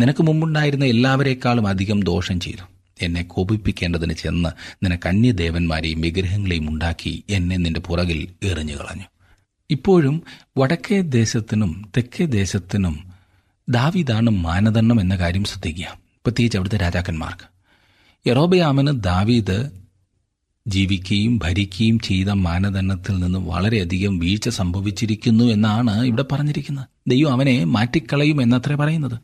നിനക്ക് 0.00 0.22
മുമ്പുണ്ടായിരുന്ന 0.22 0.84
എല്ലാവരെക്കാളും 0.84 1.66
അധികം 1.66 2.00
ദോഷം 2.00 2.40
ചെയ്തു. 2.40 2.64
എന്നെ 3.02 3.22
കോപിപ്പിക്കേണ്ടതിന് 3.22 4.12
ചെന്ന് 4.12 4.48
നിനക്ക് 4.84 5.08
അന്യദേവന്മാരെയും 5.08 6.00
വിഗ്രഹങ്ങളെയും 6.00 6.68
ഉണ്ടാക്കി 6.68 7.24
എന്നെ 7.30 7.56
നിന്റെ 7.56 7.80
പുറകിൽ 7.80 8.28
എറിഞ്ഞു 8.42 8.76
കളഞ്ഞു 8.76 9.13
ഇപ്പോഴും 9.70 10.22
വടക്കേ 10.58 11.00
ദേശത്തിനും 11.00 11.90
തെക്കേ 11.96 12.24
ദേശത്തിനും 12.24 13.04
ദാവീദാണ് 13.68 14.30
മാനദണ്ഡം 14.30 15.00
എന്ന 15.00 15.16
കാര്യം 15.16 15.44
ശ്രദ്ധിക്കുക. 15.44 15.98
പ്രത്യേകിച്ച് 16.04 16.58
അവിടുത്തെ 16.58 16.76
രാജാക്കന്മാർക്ക്. 16.76 17.48
യറോബയാമന് 18.28 19.02
ദാവീദ് 19.02 19.70
ജീവിക്കുകയും 20.66 21.38
ഭരിക്കുകയും 21.38 21.98
ചെയ്ത 21.98 22.28
മാനദണ്ഡത്തിൽ 22.28 23.18
നിന്ന് 23.18 23.38
വളരെയധികം 23.38 24.18
വീഴ്ച 24.18 24.48
സംഭവിച്ചിരിക്കുന്നു 24.48 25.44
എന്നാണ് 25.44 26.04
ഇവിടെ 26.04 26.24
പറഞ്ഞിരിക്കുന്നത്. 26.32 26.86
ദൈവം 27.06 27.32
അവനെ 27.32 27.64
മാറ്റിക്കളയും 27.64 28.42
എന്നത്രേ 28.42 28.74
പറയുന്നത്. 28.74 29.18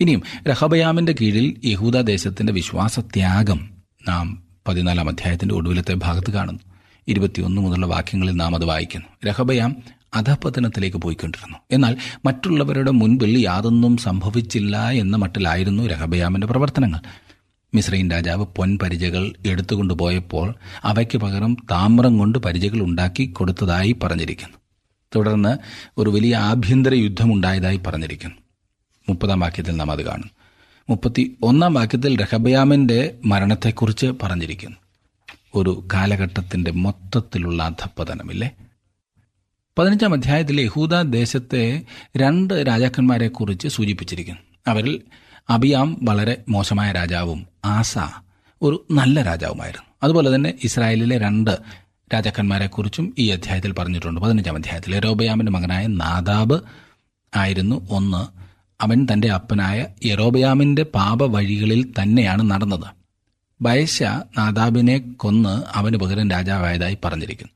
ഇനിയും 0.00 0.22
രഹബയാമിന്റെ 0.48 1.14
കീഴിൽ 1.20 1.60
യഹൂദ 1.64 2.00
ദേശത്തിന്റെ 2.00 2.52
വിശ്വാസത്യാഗം 2.52 3.70
നാം 4.08 4.42
പതിനാലാം 4.68 5.08
അധ്യായത്തിന്റെ 5.08 5.54
ഒടുവിലത്തെ 5.54 5.94
ഭാഗത്ത് 5.94 6.30
കാണുന്നു. 6.30 6.71
ഇരുപത്തിയൊന്ന് 7.08 7.62
മുതലുള്ള 7.62 7.86
വാക്യങ്ങളിൽ 7.86 8.32
നാം 8.32 8.54
അത് 8.54 8.64
വായിക്കുന്നു. 8.64 9.06
രഹബയാം 9.26 9.76
അധപതനത്തിലേക്ക് 10.14 10.96
പോയിക്കൊണ്ടിരുന്നു. 10.96 11.58
എന്നാൽ 11.70 11.96
മറ്റുള്ളവരുടെ 12.24 12.90
മുൻപിൽ 12.90 13.38
യാതൊന്നും 13.38 13.96
സംഭവിച്ചില്ല 13.96 14.90
എന്ന 14.90 15.16
മട്ടിലായിരുന്നു 15.16 15.86
രഹബയാമിന്റെ 15.86 16.46
പ്രവർത്തനങ്ങൾ. 16.46 16.98
മിശ്രയിൻ 17.74 18.10
രാജാവ് 18.10 18.46
പൊൻപരിചകൾ 18.46 19.32
എടുത്തുകൊണ്ടുപോയപ്പോൾ 19.46 20.54
അവയ്ക്ക് 20.84 21.18
പകരം 21.18 21.56
താമ്രം 21.70 22.18
കൊണ്ട് 22.18 22.38
പരിചകൾ 22.38 22.80
ഉണ്ടാക്കി 22.80 23.26
കൊടുത്തതായി 23.26 23.96
പറഞ്ഞിരിക്കുന്നു. 24.02 24.56
തുടർന്ന് 25.16 25.58
ഒരു 25.98 26.10
വലിയ 26.10 26.36
ആഭ്യന്തര 26.36 26.94
യുദ്ധമുണ്ടായതായി 26.94 27.76
പറഞ്ഞിരിക്കുന്നു. 27.76 28.36
മുപ്പതാം 29.08 29.40
വാക്യത്തിൽ 29.40 29.76
നാം 29.76 29.90
അത് 29.90 30.02
കാണും 30.02 30.30
മുപ്പത്തി 30.90 31.36
ഒന്നാം 31.42 31.74
വാക്യത്തിൽ 31.74 32.22
രഹബയാമിന്റെ 32.22 33.14
മരണത്തെക്കുറിച്ച് 33.24 34.06
പറഞ്ഞിരിക്കുന്നു. 34.22 34.76
ഒരു 35.54 35.88
കാലഘട്ടത്തിന്റെ 35.94 36.70
മൊത്തത്തിലുള്ള 36.70 37.62
അധപ്പതനമില്ലേ 37.62 38.50
പതിനഞ്ചാം 39.78 40.12
അധ്യായത്തിൽ 40.12 40.60
യഹൂദ 40.60 40.94
ദേശത്തെ 40.94 41.82
രണ്ട് 42.16 42.54
രാജാക്കന്മാരെ 42.54 43.28
കുറിച്ച് 43.28 43.68
സൂചിപ്പിച്ചിരിക്കുന്നു. 43.68 44.40
അവരിൽ 44.66 45.02
അബിയാം 45.50 45.98
വളരെ 46.02 46.44
മോശമായ 46.48 46.92
രാജാവും 46.92 47.46
ആസ 47.64 47.98
ഒരു 48.62 48.86
നല്ല 48.90 49.22
രാജാവുമായിരുന്നു. 49.22 49.86
അതുപോലെ 50.02 50.34
തന്നെ 50.34 50.54
ഇസ്രായേലിലെ 50.64 51.18
രണ്ട് 51.18 51.58
രാജാക്കന്മാരെക്കുറിച്ചും 52.14 53.14
ഈ 53.18 53.28
അധ്യായത്തിൽ 53.28 53.72
പറഞ്ഞിട്ടുണ്ട്. 53.72 54.20
പതിനഞ്ചാം 54.20 54.56
അധ്യായത്തിൽ 54.56 54.96
എറോബയാമിന്റെ 54.96 55.52
മകനായ 55.52 55.86
നാദാബ് 55.86 56.60
ആയിരുന്നു 57.36 57.86
ഒന്ന്. 57.90 58.52
അവൻ 58.82 59.06
തന്റെ 59.12 59.28
അപ്പനായ 59.28 59.86
എറോബയാമിന്റെ 60.04 60.82
പാപ 60.82 61.22
വഴികളിൽ 61.22 61.92
തന്നെയാണ് 62.02 62.50
നടന്നത്. 62.50 63.01
ബയശ 63.62 64.02
നാദാബിനെ 64.02 64.98
കൊന്ന് 64.98 65.62
അവന് 65.72 65.96
പകരം 65.96 66.30
രാജാവായതായി 66.30 66.98
പറഞ്ഞിരിക്കുന്നു. 67.04 67.52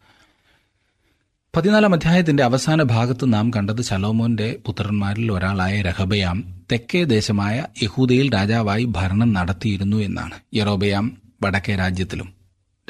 പതിനാലാം 1.56 1.94
അധ്യായത്തിന്റെ 1.94 2.42
അവസാന 2.42 2.82
ഭാഗത്ത് 2.82 3.32
നാം 3.32 3.50
കണ്ടത് 3.50 3.82
ശലോമോന്റെ 3.82 4.56
പുത്രന്മാരിൽ 4.66 5.32
ഒരാളായ 5.32 5.82
രഹബയാം 5.82 6.60
തെക്കേ 6.72 7.04
ദേശമായ 7.04 7.66
യഹൂദയിൽ 7.82 8.34
രാജാവായി 8.34 8.84
ഭരണം 8.84 9.32
നടത്തിയിരുന്നു 9.32 9.96
എന്നാണ്. 9.96 10.34
യറോബയാം 10.54 11.16
വടക്കേ 11.42 11.76
രാജ്യത്തിലും 11.76 12.32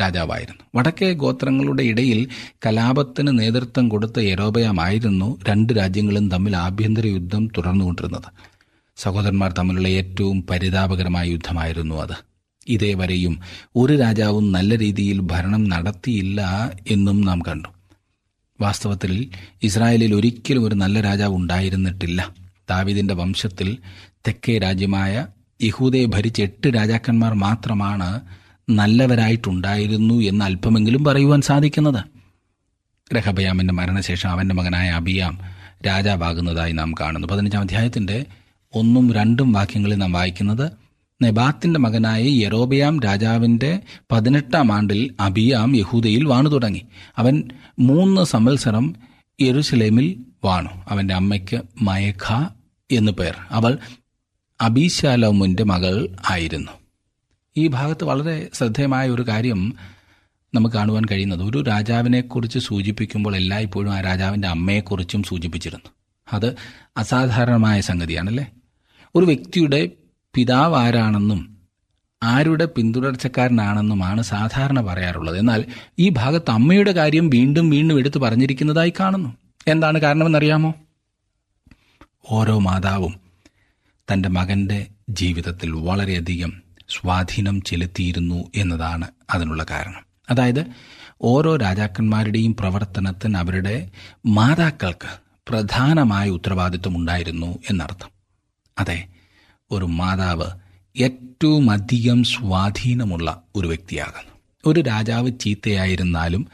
രാജാവായിരുന്നു. 0.01 0.63
വടക്കേ 0.75 1.13
ഗോത്രങ്ങളുടെ 1.13 1.83
ഇടയിൽ 1.83 2.29
കലാപത്തിന് 2.67 3.39
നേതൃത്വം 3.39 3.89
കൊടുത്ത 3.89 4.19
യരോബയാമായിരുന്നു 4.19 5.41
രണ്ട് 5.49 5.73
രാജ്യങ്ങളും 5.77 6.31
തമ്മിൽ 6.31 6.57
ആഭ്യന്തര 6.57 7.07
യുദ്ധം 7.07 7.47
തുടർന്നുകൊണ്ടിരുന്നത്. 7.47 8.33
സഹോദരന്മാർ 8.97 9.53
തമ്മിലുള്ള 9.53 9.89
ഏറ്റവും 9.89 10.47
പരിതാപകരമായ 10.51 11.29
യുദ്ധമായിരുന്നു 11.29 11.95
അത്. 11.95 12.36
ഇതേവരെയും 12.69 13.41
ഒരു 13.77 13.97
രാജാവും 13.97 14.53
നല്ല 14.53 14.79
രീതിയിൽ 14.79 15.21
ഭരണം 15.21 15.69
നടത്തിയില്ല 15.69 16.71
എന്നും 16.91 17.21
നാം 17.21 17.39
കണ്ടു. 17.49 17.69
വാസ്തവത്തിൽ 18.61 19.31
ഇസ്രായേലിൽ 19.63 20.15
ഒരിക്കലും 20.15 20.65
ഒരു 20.65 20.75
നല്ല 20.75 21.01
രാജാവ് 21.01 21.35
ഉണ്ടായിരുന്നിട്ടില്ല. 21.35 22.35
ദാവിദിന്റെ 22.71 23.15
വംശത്തിൽ 23.15 23.79
തെക്കേ 24.11 24.59
രാജ്യമായ 24.59 25.27
യഹൂദയെ 25.63 26.05
ഭരിച്ച 26.05 26.43
എട്ട് 26.43 26.67
രാജാക്കന്മാർ 26.67 27.35
മാത്രമാണ് 27.35 28.21
നല്ലവരായിട്ടുണ്ടായിരുന്നു 28.71 30.15
എന്ന് 30.15 30.45
അല്പമെങ്കിലും 30.45 31.05
പറയുവാൻ 31.05 31.41
സാധിക്കുന്നത്. 31.41 32.05
രഹബയാമിന്റെ 33.15 33.75
മരണശേഷം 33.75 34.31
അവന്റെ 34.31 34.55
മകനായ 34.55 34.91
അബിയാം 34.91 35.39
രാജാവാകുന്നതായി 35.87 36.73
നാം 36.73 36.95
കാണുന്നു. 37.01 37.29
പതിനഞ്ചാം 37.29 37.61
അധ്യായത്തിന്റെ 37.61 38.27
ഒന്നും 38.75 39.13
രണ്ടും 39.13 39.53
വാക്യങ്ങളിൽ 39.53 39.95
നാം 39.95 40.13
വായിക്കുന്നത് 40.13 40.86
നെബാത്തിന്റെ 41.23 41.81
മകനായ 41.81 42.23
യറോബിയാം 42.23 43.01
രാജാവിന്റെ 43.01 43.81
പതിനെട്ടാം 44.13 44.73
ആണ്ടിൽ 44.73 45.15
അബിയാം 45.21 45.77
യഹൂദയിൽ 45.77 46.25
വാണു 46.25 46.49
തുടങ്ങി. 46.49 46.83
അവൻ 47.17 47.49
മൂന്ന് 47.79 48.25
സംവത്സരം 48.25 48.95
യെരുസലേമിൽ 49.41 50.25
വാണു. 50.45 50.69
അവന്റെ 50.89 51.15
അമ്മയ്ക്ക് 51.15 51.63
മയഖ 51.83 52.49
എന്നു 52.91 53.13
പേർ. 53.13 53.35
അവൾ 53.51 53.79
അബീശാലോമുന്റെ 54.61 55.65
മകൾ 55.65 56.17
ആയിരുന്നു. 56.31 56.73
ഈ 57.57 57.67
ഭാഗത്ത് 57.67 58.05
വളരെ 58.05 58.49
ശ്രദ്ധേയമായ 58.55 59.11
ഒരു 59.11 59.23
കാര്യം 59.23 59.77
നമുക്ക് 60.55 60.75
കാണുവാൻ 60.75 61.03
കഴിയുന്നത്. 61.05 61.43
ഒരു 61.43 61.63
രാജാവിനെക്കുറിച്ച് 61.63 62.59
സൂചിപ്പിക്കുമ്പോൾ 62.59 63.37
എല്ലായ്പ്പോഴും 63.37 63.95
ആ 63.95 64.01
രാജാവിന്റെ 64.01 64.49
അമ്മയെക്കുറിച്ചും 64.49 65.23
സൂചിപ്പിച്ചിരുന്നു. 65.23 65.91
അത് 66.33 66.57
അസാധാരണമായ 66.97 67.81
സംഗതിയാണല്ലേ? 67.81 68.47
ഒരു 69.15 69.27
വ്യക്തിയുടെ 69.27 69.91
പിതാവ് 70.37 70.77
ആരാണെന്നും 70.77 71.57
ആരുടെ 72.23 72.65
പിന്തുടർച്ചക്കാരനാണെന്നുമാണ് 72.65 74.23
സാധാരണ 74.23 74.81
പറയാറുള്ളത്. 74.81 75.39
എന്നാൽ 75.39 75.65
ഈ 75.99 76.09
ഭാഗത്ത് 76.09 76.51
അമ്മയുടെ 76.51 76.93
കാര്യം 76.93 77.31
വീണ്ടും 77.31 77.71
വീണ്ടും 77.71 77.99
എടുത്തു 77.99 78.19
പറഞ്ഞിരിക്കുന്നതായി 78.19 78.93
കാണുന്നു. 79.01 79.37
എന്താണ് 79.69 79.99
കാരണമെന്നറിയാമോ? 79.99 80.75
ഓരോ 82.31 82.59
മാതാവും 82.59 83.21
തന്റെ 84.13 84.29
മകന്റെ 84.29 84.87
ജീവിതത്തിൽ 85.11 85.71
വളരെയധികം 85.71 86.63
സ്വാധീനം 86.89 87.63
ചെലുത്തിയിരുന്നു 87.63 88.51
എന്നതാണ് 88.55 89.09
അതിനുള്ള 89.31 89.67
കാരണം. 89.71 90.07
അതായത് 90.31 90.67
ഓരോ 91.23 91.57
രാജാക്കന്മാരുടെയും 91.57 92.57
പ്രവർത്തനത്തിന് 92.57 93.37
അവരുടെ 93.37 93.91
മാതാക്കൾക്ക് 94.27 95.09
പ്രധാനമായ 95.49 96.31
ഉത്തരവാദിത്വം 96.31 96.97
ഉണ്ടായിരുന്നു 96.97 97.59
എന്നർത്ഥം. 97.71 98.09
അതെ 98.79 99.09
ഒരു 99.71 99.85
മാതാവ് 99.85 100.47
ഏറ്റവും 101.03 101.71
അധികം 101.71 102.25
സ്വാധീനമുള്ള 102.25 103.43
ഒരു 103.57 103.67
വ്യക്തിയാകുന്നു. 103.67 104.33
ഒരു 104.67 104.81
രാജാവ് 104.81 105.31
ചീത്തയായിരുന്നാലും 105.41 106.47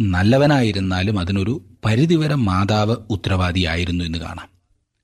നല്ലവനായിരുന്നാലും 0.00 1.20
അതിനൊരു 1.20 1.64
പരിധിവരെ 1.84 2.34
മാതാവ് 2.34 2.96
ഉത്തരവാദിയായിരുന്നു 3.10 4.04
എന്ന് 4.04 4.18
കാണാം. 4.18 4.48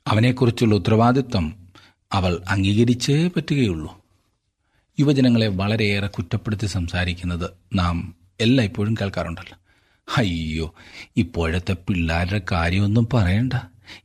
അവനെക്കുറിച്ചുള്ള 0.07 0.75
ഉത്തരവാദിത്വം 0.75 1.69
അവൾ 2.13 2.43
അംഗീകരിച്ചേ 2.49 3.29
പറ്റുകയുള്ളൂ. 3.29 4.05
യുവജനങ്ങളെ 5.01 5.49
വളരെയേറെ 5.49 6.07
കുറ്റപ്പെടുത്തി 6.07 6.67
സംസാരിക്കുന്നത് 6.67 7.51
നാം 7.75 8.15
എല്ലാം 8.41 8.65
ഇപ്പോഴും 8.65 8.95
കേൾക്കാറുണ്ടല്ലോ. 8.95 9.59
അയ്യോ 10.17 10.75
ഇപ്പോഴത്തെ 11.17 11.73
പിള്ളേരുടെ 11.73 12.41
കാര്യമൊന്നും 12.53 13.09
പറയണ്ട. 13.13 13.53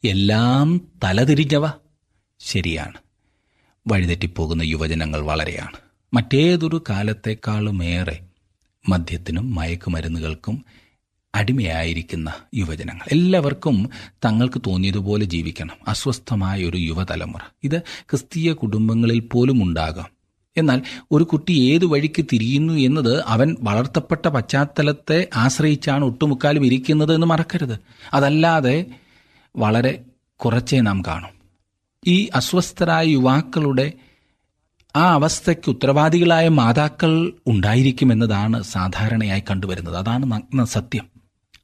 എല്ലാം 0.03 0.81
തലതിരിഞ്ഞവ. 1.03 1.69
ശരിയാണ്. 2.39 3.02
വഴിതെറ്റിപ്പോകുന്ന 3.87 4.63
യുവജനങ്ങൾ 4.63 5.19
വളരെയാണ്. 5.19 5.77
മറ്റേതൊരു 6.13 6.83
കാലത്തെക്കാളുമേറെ 6.89 8.19
മദ്യത്തിനും 8.89 9.55
മയക്കുമരുന്നുകൾക്കും 9.55 10.65
അടിമയായിരിക്കുന്ന 11.35 12.33
യുവജനങ്ങൾ. 12.55 13.05
എല്ലാവർക്കും 13.11 13.89
തങ്ങൾക്ക് 14.25 14.61
തോന്നിയതുപോലെ 14.67 15.25
ജീവിക്കണം. 15.25 15.75
അസ്വസ്ഥമായ 15.87 16.65
ഒരു 16.65 16.77
യുവതലമുറ. 16.77 17.41
ഇത് 17.63 17.79
ക്രിസ്തീയ 17.79 18.53
കുടുംബങ്ങളിൽ 18.53 19.19
പോലും 19.19 19.63
ഉണ്ടാകാം. 19.63 20.07
എന്നാൽ 20.57 20.81
ഒരു 21.11 21.23
കുട്ടി 21.23 21.51
ഏതു 21.51 21.85
വഴിക്ക് 21.85 22.25
തിരിയുന്നു 22.33 22.73
എന്നത് 22.73 23.23
അവൻ 23.25 23.55
വളർത്തപ്പെട്ട 23.59 24.27
പശ്ചാത്തലത്തെ 24.27 25.27
ആശ്രയിച്ചാണ് 25.35 26.05
ഒട്ടുമുക്കാലും 26.05 26.65
ഇരിക്കുന്നത് 26.65 27.15
എന്ന് 27.15 27.27
മറക്കരുത്. 27.27 27.79
അതല്ലാതെ 28.13 28.85
വളരെ 29.55 30.05
കുറച്ചേ 30.35 30.79
നാം 30.79 31.03
കാണും. 31.07 31.42
ഈ 32.07 32.29
അസ്വസ്ഥരായ 32.35 33.05
യുവാക്കളുടെ 33.05 33.93
ആ 34.95 35.13
അവസ്ഥയ്ക്ക് 35.13 35.69
ഉത്തരവാദികളായ 35.69 36.47
മാതാക്കൾ 36.47 37.33
ഉണ്ടായിരിക്കുമെന്നതാണ് 37.47 38.63
സാധാരണയായി 38.63 39.43
കണ്ടുവരുന്നത്. 39.51 39.97
അതാണ് 39.97 40.31
നഗ്ന 40.31 40.63
സത്യം. 40.63 41.07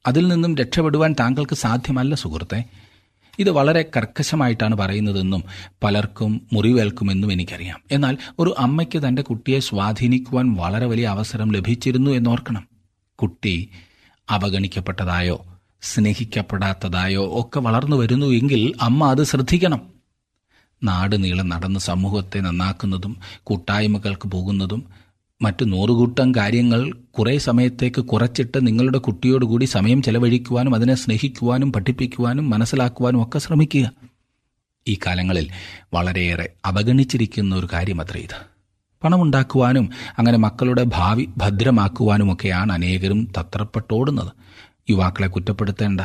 അതിൽ 0.06 0.28
നിന്നും 0.28 0.56
രക്ഷപ്പെടുവാൻ 0.56 1.14
താങ്കൾക്ക് 1.20 1.54
സാധ്യമല്ല 1.54 2.14
സുഹൃത്തെ. 2.14 2.64
ഇത് 3.38 3.50
വളരെ 3.50 3.90
കർക്കശമായിട്ടാണ് 3.96 4.74
പറയുന്നതെന്നും 4.74 5.44
പലർക്കും 5.82 6.46
മുറിവേൽക്കുമെന്നും 6.52 7.32
എനിക്കറിയാം. 7.32 7.80
എന്നാൽ 7.90 8.18
ഒരു 8.38 8.54
അമ്മയ്ക്ക് 8.58 9.08
തന്റെ 9.08 9.22
കുട്ടിയെ 9.22 9.58
സ്വാധീനിക്കുവാൻ 9.58 10.54
വളരെ 10.54 10.86
വലിയ 10.86 11.06
അവസരം 11.06 11.52
ലഭിച്ചിരുന്നു 11.52 12.10
എന്നോർക്കണം. 12.10 12.68
കുട്ടി 13.14 13.70
അവഗണിക്കപ്പെട്ടതായോ 14.30 15.46
സ്നേഹിക്കപ്പെടാത്തതായോ 15.82 17.40
ഒക്കെ 17.40 17.60
വളർന്നു 17.60 17.96
വരുന്നു 17.96 18.26
എങ്കിൽ 18.26 18.74
അമ്മ 18.80 19.10
അത് 19.10 19.24
ശ്രദ്ധിക്കണം. 19.24 19.99
നാട് 20.82 21.24
നീളം 21.24 21.48
നടന്ന് 21.48 21.80
സമൂഹത്തെ 21.80 22.40
നന്നാക്കുന്നതും 22.40 23.16
കൂട്ടായ്മകൾക്ക് 23.44 24.28
പോകുന്നതും 24.28 24.84
മറ്റു 25.42 25.64
നൂറുകൂട്ടം 25.64 26.34
കാര്യങ്ങൾ 26.34 26.92
കുറേ 27.18 27.38
സമയത്തേക്ക് 27.38 28.00
കുറച്ചിട്ട് 28.00 28.66
നിങ്ങളുടെ 28.66 28.98
കുട്ടിയോടുകൂടി 28.98 29.64
സമയം 29.64 30.02
ചെലവഴിക്കുവാനും 30.02 30.74
അതിനെ 30.74 30.94
സ്നേഹിക്കുവാനും 30.94 31.72
പഠിപ്പിക്കുവാനും 31.72 32.50
മനസ്സിലാക്കുവാനും 32.50 33.22
ഒക്കെ 33.22 33.38
ശ്രമിക്കുക. 33.38 33.92
ഈ 34.88 34.98
കാലങ്ങളിൽ 35.06 35.48
വളരെയേറെ 35.94 36.52
അവഗണിച്ചിരിക്കുന്ന 36.64 37.56
ഒരു 37.56 37.68
കാര്യമത്ര 37.72 38.16
ഇത്. 38.16 38.50
പണമുണ്ടാക്കുവാനും 39.04 39.90
അങ്ങനെ 40.18 40.38
മക്കളുടെ 40.38 40.84
ഭാവി 40.84 41.28
ഭദ്രമാക്കുവാനുമൊക്കെയാണ് 41.36 42.72
അനേകരും 42.72 43.32
തത്രപ്പെട്ടോടുന്നത്. 43.40 44.32
യുവാക്കളെ 44.90 45.28
കുറ്റപ്പെടുത്തേണ്ട. 45.28 46.00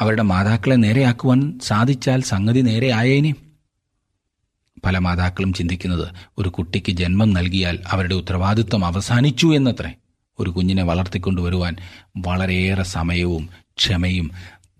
അവരുടെ 0.00 0.22
മാതാക്കളെ 0.22 0.74
നേരെയാക്കുവാൻ 0.74 1.60
സാധിച്ചാൽ 1.62 2.20
സംഗതി 2.20 2.60
നേരെ 2.60 2.90
ആയേനേയും 2.90 3.36
പല 4.84 4.98
മാതാക്കളും 4.98 5.52
ചിന്തിക്കുന്നത് 5.52 6.08
ഒരു 6.38 6.48
കുട്ടിക്ക് 6.48 6.92
ജന്മം 6.92 7.32
നൽകിയാൽ 7.32 7.78
അവരുടെ 7.86 8.14
ഉത്തരവാദിത്വം 8.14 8.84
അവസാനിച്ചു 8.84 9.46
എന്നത്രേ. 9.46 9.92
ഒരു 10.38 10.50
കുഞ്ഞിനെ 10.50 10.82
വളർത്തിക്കൊണ്ടുവരുവാൻ 10.82 11.76
വളരെയേറെ 12.16 12.82
സമയവും 12.82 13.48
ക്ഷമയും 13.76 14.30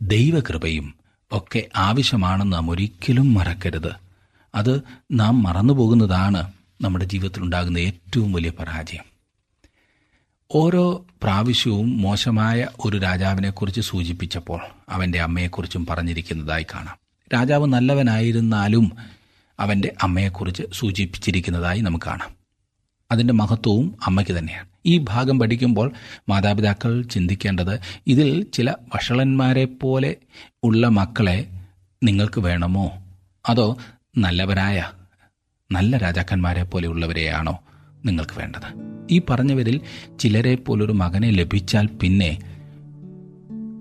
ദൈവകൃപയും 0.03 0.95
ഒക്കെ 1.33 1.69
ആവശ്യമാണെന്ന് 1.77 2.53
നാം 2.53 2.71
ഒരിക്കലും 2.71 3.35
മറക്കരുത്. 3.35 3.93
അത് 4.55 4.83
നാം 5.13 5.43
മറന്നുപോകുന്നതാണ് 5.43 6.53
നമ്മുടെ 6.81 7.05
ജീവിതത്തിലുണ്ടാകുന്ന 7.05 7.79
ഏറ്റവും 7.79 8.33
വലിയ 8.33 8.51
പരാജയം. 8.51 9.05
ഓരോ 10.55 11.07
പ്രാവശ്യവും 11.23 11.99
മോശമായ 11.99 12.67
ഒരു 12.85 12.99
രാജാവിനെക്കുറിച്ച് 12.99 13.81
സൂചിപ്പിച്ചപ്പോൾ 13.81 14.61
അവന്റെ 14.89 15.21
അമ്മയെക്കുറിച്ചും 15.21 15.87
പറഞ്ഞിരിക്കുന്നതായി 15.87 16.63
കാണാം. 16.63 16.97
രാജാവ് 17.35 17.67
നല്ലവനായിരുന്നാലും 17.67 18.93
അവന്റെ 19.63 19.93
അമ്മയെക്കുറിച്ച് 20.03 20.63
സൂചിപ്പിച്ചിരിക്കുന്നതായി 20.73 21.81
നമുക്ക് 21.81 22.07
കാണാം. 22.07 22.35
അതിന്റെ 23.11 23.35
മഹത്വവും 23.35 23.95
അമ്മയ്ക്ക് 24.07 24.39
തന്നെയാണ്. 24.39 24.69
ഈ 24.87 24.99
ഭാഗം 25.09 25.39
പഠിക്കുമ്പോൾ 25.39 25.93
മാതാപിതാക്കൾ 26.29 27.03
ചിന്തിക്കേണ്ടത് 27.03 27.81
ഇതിൽ 28.07 28.47
ചില 28.53 28.71
വഷളന്മാരെ 28.71 29.65
പോലെ 29.65 30.17
ഉള്ള 30.65 30.89
മക്കളെ 30.89 31.49
നിങ്ങൾക്ക് 32.03 32.41
വേണമോ? 32.41 32.93
അതോ 33.49 33.77
നല്ലവരായ 34.19 34.85
നല്ല 35.73 35.97
രാജാക്കന്മാരെ 35.97 36.63
പോലെയുള്ളവരെയാണോ 36.63 37.63
നിങ്ങൾക്ക് 38.05 38.39
വേണ്ടത്? 38.39 38.93
ഈ 39.11 39.21
പറഞ്ഞവരിൽ 39.31 39.81
ചിലരെ 40.21 40.55
പോലൊരു 40.55 40.93
മകനെ 40.93 41.31
ലഭിച്ചാൽ 41.31 41.87
പിന്നെ 41.87 42.39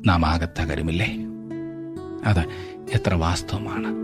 നാം 0.05 0.25
ആകെ 0.25 0.47
തകരുമില്ലേ? 0.59 1.17
അത് 2.25 2.39
എത്ര 2.93 3.13
വാസ്തവമാണ്. 3.13 4.01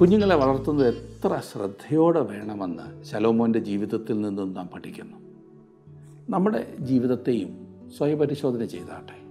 കുഞ്ഞുങ്ങളെ 0.00 0.34
വളർത്തുന്നത് 0.34 0.94
എത്ര 0.94 1.42
ശ്രദ്ധയോടെ 1.52 2.20
വേണമെന്ന് 2.20 3.04
ശലോമോന്റെ 3.04 3.58
ജീവിതത്തിൽ 3.58 4.20
നിന്നും 4.20 4.52
നാം 4.52 4.66
പഠിക്കുന്നു. 4.66 5.16
നമ്മുടെ 6.30 6.76
ജീവിതത്തെയും 6.80 7.66
സ്വയപരിശോധന 7.98 8.64
ചെയ്താട്ടെ. 8.64 9.26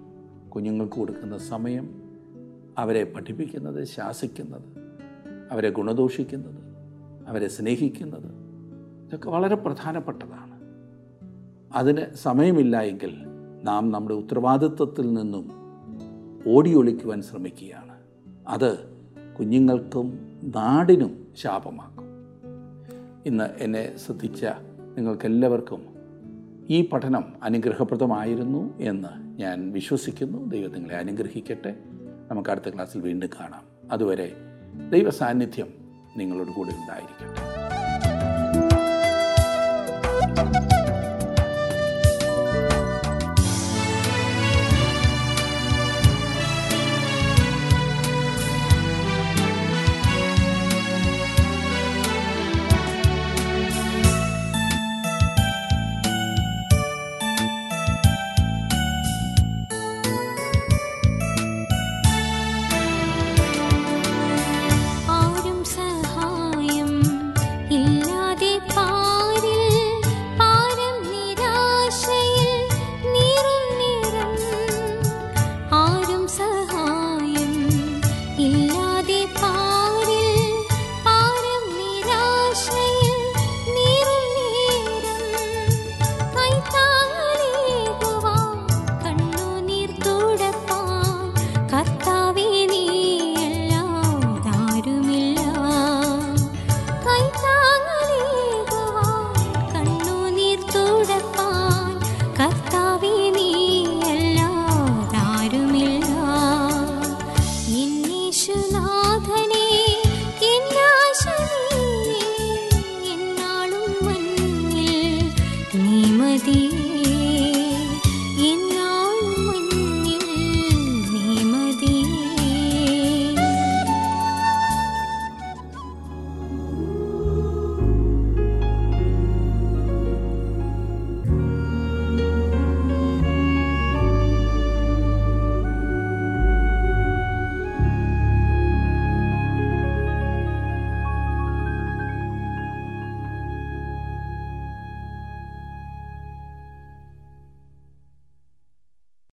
കുഞ്ഞുങ്ങൾക്ക് 0.50 0.94
കൊടുക്കുന്ന 0.94 1.38
സമയം 1.38 2.04
അവരെ 2.78 3.04
പഠിപ്പിക്കുന്നത് 3.04 3.84
ശാസിക്കുന്നത് 3.84 4.62
അവരെ 5.52 5.70
ഗുണദോഷിക്കുന്നത് 5.70 6.60
അവരെ 7.28 7.48
സ്നേഹിക്കുന്നത് 7.48 8.32
ഇതൊക്കെ 9.08 9.30
വളരെ 9.30 9.56
പ്രധാനപ്പെട്ടതാണ്. 9.56 10.60
അതിന് 11.74 12.16
സമയമില്ല 12.16 12.82
എങ്കിൽ 12.82 13.14
നാം 13.64 13.92
നമ്മുടെ 13.92 14.16
ഉത്തരവാദിത്വത്തിൽ 14.16 15.14
നിന്നും 15.14 15.52
ഓടിയൊളിക്കുവാൻ 16.48 17.22
ശ്രമിക്കുകയാണ്. 17.22 17.96
അത് 18.48 18.95
കുഞ്ഞുങ്ങൾക്കും 19.40 20.40
നാടിനും 20.44 21.28
ശാപമാക്കും. 21.38 22.06
ഇന്ന് 23.26 23.44
എന്നെ 23.60 23.98
ശ്രദ്ധിച്ച 23.98 24.46
നിങ്ങൾക്കെല്ലാവർക്കും 24.98 25.86
ഈ 26.70 26.90
പഠനം 26.90 27.24
അനുഗ്രഹപ്രദമായിരുന്നു 27.44 28.80
എന്ന് 28.80 29.42
ഞാൻ 29.42 29.72
വിശ്വസിക്കുന്നു. 29.72 30.50
ദൈവം 30.50 30.72
നിങ്ങളെ 30.72 30.96
അനുഗ്രഹിക്കട്ടെ. 30.96 31.76
നമുക്ക് 32.32 32.50
അടുത്ത 32.50 32.76
ക്ലാസ്സിൽ 32.76 33.02
വീണ്ടും 33.02 33.30
കാണാം. 33.40 33.62
അതുവരെ 33.92 34.36
ദൈവ 34.90 35.10
സാന്നിധ്യം 35.10 35.68
നിങ്ങളോട് 36.18 36.50
കൂടെ 36.50 36.70
ഉണ്ടായിരിക്കട്ടെ. 36.70 37.66